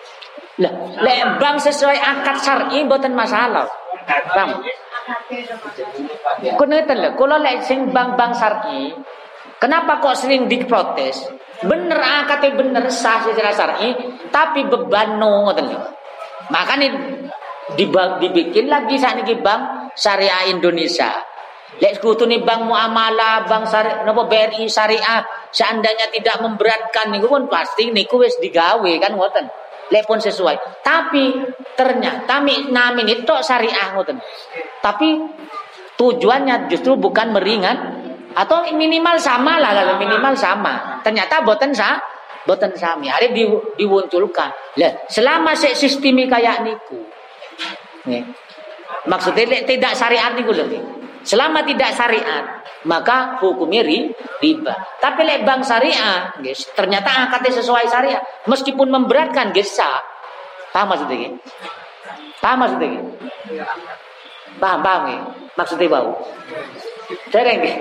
[0.61, 3.65] Lah, lek sesuai akad syar'i mboten masalah.
[4.37, 4.61] Bang.
[6.53, 8.93] Kau ngeten lho, kalau lek sing bank-bank syar'i,
[9.57, 11.25] kenapa kok sering diprotes?
[11.63, 13.95] Bener akadnya bener sah secara syar'i,
[14.29, 15.81] tapi beban no ngoten lho.
[17.73, 21.15] Dibang, dibikin lagi saat ini bank syariah Indonesia.
[21.79, 27.47] Lek sekutu nih bank muamalah, bank syariah, napa BRI syariah, seandainya tidak memberatkan niku pun
[27.47, 29.47] pasti niku wis digawe kan ngoten.
[29.93, 30.81] Lek pun sesuai.
[30.81, 31.37] Tapi
[31.77, 34.17] ternyata mi namin itu syariah ngoten.
[34.81, 35.21] Tapi
[35.93, 37.77] tujuannya justru bukan meringan
[38.33, 40.97] atau minimal sama lah kalau minimal sama.
[41.05, 42.01] Ternyata boten sa
[42.49, 43.07] boten sami.
[43.07, 43.45] Hari di,
[43.77, 44.49] diwunculkan.
[44.81, 46.97] Lah, selama se- sistemi kayak niku.
[48.09, 48.25] Nih.
[49.05, 50.65] Maksudnya tidak syariat niku lho.
[51.23, 54.11] Selama tidak syariat, maka hukumnya ri,
[54.43, 54.75] riba.
[54.99, 60.03] Tapi lek bank syariah, guys, ternyata akadnya sesuai syariah, meskipun memberatkan, guys, sah.
[60.75, 61.17] Paham maksudnya?
[61.31, 61.33] Guys?
[62.43, 62.87] Paham maksudnya?
[62.91, 63.71] Guys?
[64.59, 65.19] Paham, paham ya?
[65.53, 66.11] Maksudnya bau.
[67.29, 67.77] Dereng nggih.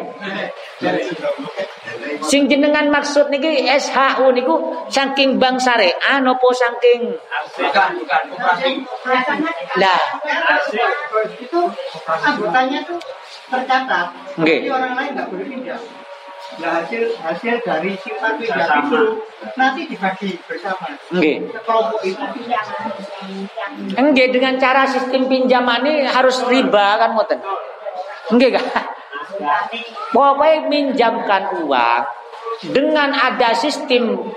[2.26, 7.16] Sing jenengan maksud niki SHU niku saking bank syariah napa saking
[7.53, 8.22] Bukan, bukan.
[8.32, 8.72] Koperasi.
[9.78, 10.03] lah
[11.38, 11.61] Itu
[12.07, 12.99] anggotanya tuh
[13.53, 14.07] tercatat.
[14.40, 14.59] Nggih.
[14.64, 15.80] Tapi orang lain nggak boleh pinjam.
[16.53, 19.03] Nah hasil hasil dari simpan pinjam itu
[19.57, 20.86] nanti dibagi bersama.
[21.12, 21.36] nggih.
[21.64, 22.24] Kelompok itu
[23.96, 27.38] Enggak dengan cara sistem pinjaman ini harus riba kan ngoten.
[28.32, 28.64] Enggak kan?
[30.12, 32.03] Pokoknya minjamkan uang
[32.70, 34.32] dengan ada sistem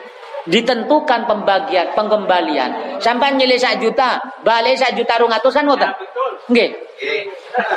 [0.45, 3.01] ditentukan pembagian pengembalian.
[3.01, 5.91] Sampai nyilai sak juta balik sak juta rong atusan ngoten?
[6.49, 6.69] Nggih.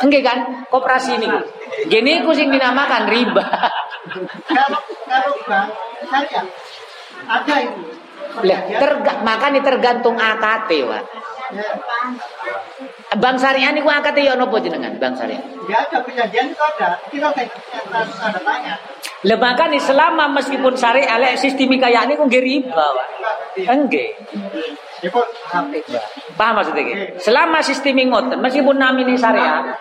[0.04, 0.22] Nggih.
[0.22, 0.38] Kan?
[0.68, 1.28] Koperasi ini.
[1.88, 3.44] Gini ku sing dinamakan riba.
[4.48, 5.68] Kalau kalau bank
[7.28, 7.82] ada itu.
[8.44, 11.04] lah terga, makanya tergantung AKT Pak
[11.48, 11.64] Ya,
[13.16, 15.40] Bank syariah niku AKT ya napa jenengan Bank syariah?
[15.64, 17.00] Ya ada perjanjian itu ada.
[17.08, 18.76] Kita tanda tanya.
[19.26, 22.86] Lembaga nih selama meskipun syariah lek sistemi kayak ini kok riba.
[23.66, 24.14] Enggak.
[25.02, 25.72] Ya kok HP.
[26.38, 26.98] Paham maksudnya nggih?
[27.18, 29.74] Selama sistemi ngoten meskipun namine syariah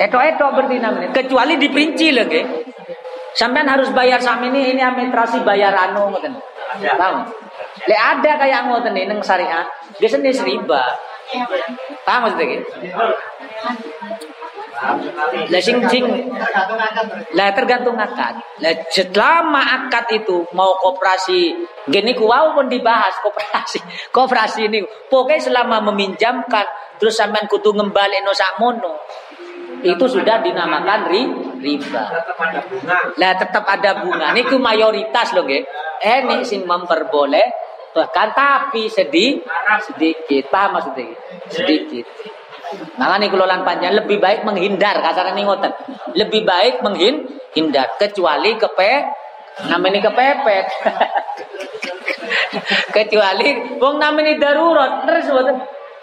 [0.00, 2.44] etok-etok berarti namanya kecuali diperinci nggih.
[3.36, 6.32] Sampean harus bayar sama ini ini administrasi bayar anu ngoten.
[6.96, 7.28] Paham?
[7.84, 9.68] Lek ada kayak ngoten nang syariah,
[10.00, 10.80] dia senis riba.
[12.08, 12.62] Paham maksudnya nggih?
[15.46, 16.04] Lah sing sing
[17.32, 18.36] lah tergantung akad.
[18.60, 21.56] Lah selama akad itu mau koperasi,
[21.88, 23.80] gini ku wau pun dibahas koperasi.
[24.16, 26.66] Koperasi ini pokoknya selama meminjamkan
[27.00, 29.00] terus sampean kudu ngembalik no sakmono.
[29.84, 31.22] Itu sudah dinamakan ri,
[31.60, 32.04] riba.
[33.20, 34.32] Lah tetap ada bunga.
[34.32, 35.62] Niku mayoritas loh nggih.
[36.00, 37.66] Eh nih sing memperboleh
[37.96, 39.40] bahkan tapi sedih
[39.88, 41.16] sedikit paham maksudnya
[41.48, 42.04] sedikit
[42.98, 45.72] Makanya kelolaan panjang lebih baik menghindar kasarnya nih ngoten.
[46.18, 48.92] Lebih baik menghindar kecuali kepe
[49.70, 50.66] namanya kepepet.
[52.96, 55.56] kecuali wong namanya darurat terus ngoten.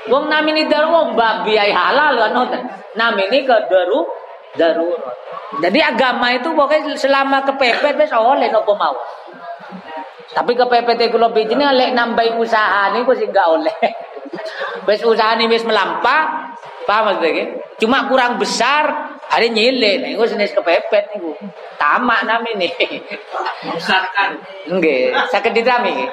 [0.07, 2.61] Wong namanya darurat wong babi halal kan ngoten.
[2.95, 4.07] Namanya ke daru
[4.55, 5.17] darurat.
[5.61, 8.95] Jadi agama itu pokoknya selama kepepet wis oleh nopo mau.
[10.33, 13.75] Tapi kepepet itu lebih ini lek nambahi usaha niku sih enggak oleh.
[14.89, 16.53] Wis usaha ini wis melampah,
[16.83, 17.59] paham maksudnya?
[17.79, 21.33] Cuma kurang besar, ada nyile, nih gue jenis kepepet niku.
[21.79, 22.73] Tamak namanya nih.
[23.65, 24.37] Membesarkan.
[24.69, 26.07] Enggak, sakit ditami.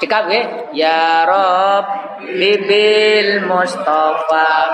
[0.00, 0.72] Cekap nggih.
[0.72, 1.84] Ya Rob
[2.24, 4.72] bibil Mustafa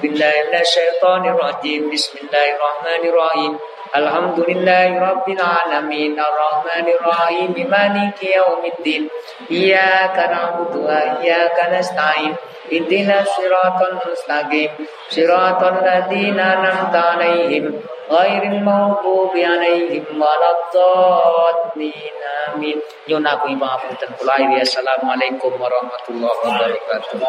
[0.00, 1.90] بالله من الشيطان الرجيم.
[1.92, 3.52] بسم الله الرحمن الرحيم.
[3.96, 6.12] الحمد لله رب العالمين.
[6.20, 7.50] الرحمن الرحيم.
[7.70, 9.02] مالك يوم الدين.
[9.50, 12.34] إياك نعبد وإياك نستعين.
[12.72, 14.70] اهدنا الصراط المستقيم.
[15.10, 17.64] صراط الذين أنعمت عليهم.
[18.10, 22.16] غير المغضوب عليهم ولا الضالين.
[22.48, 22.78] آمين.
[23.06, 24.34] Nyun aku maaf dan kula
[24.64, 27.20] Assalamualaikum warahmatullahi wabarakatuh.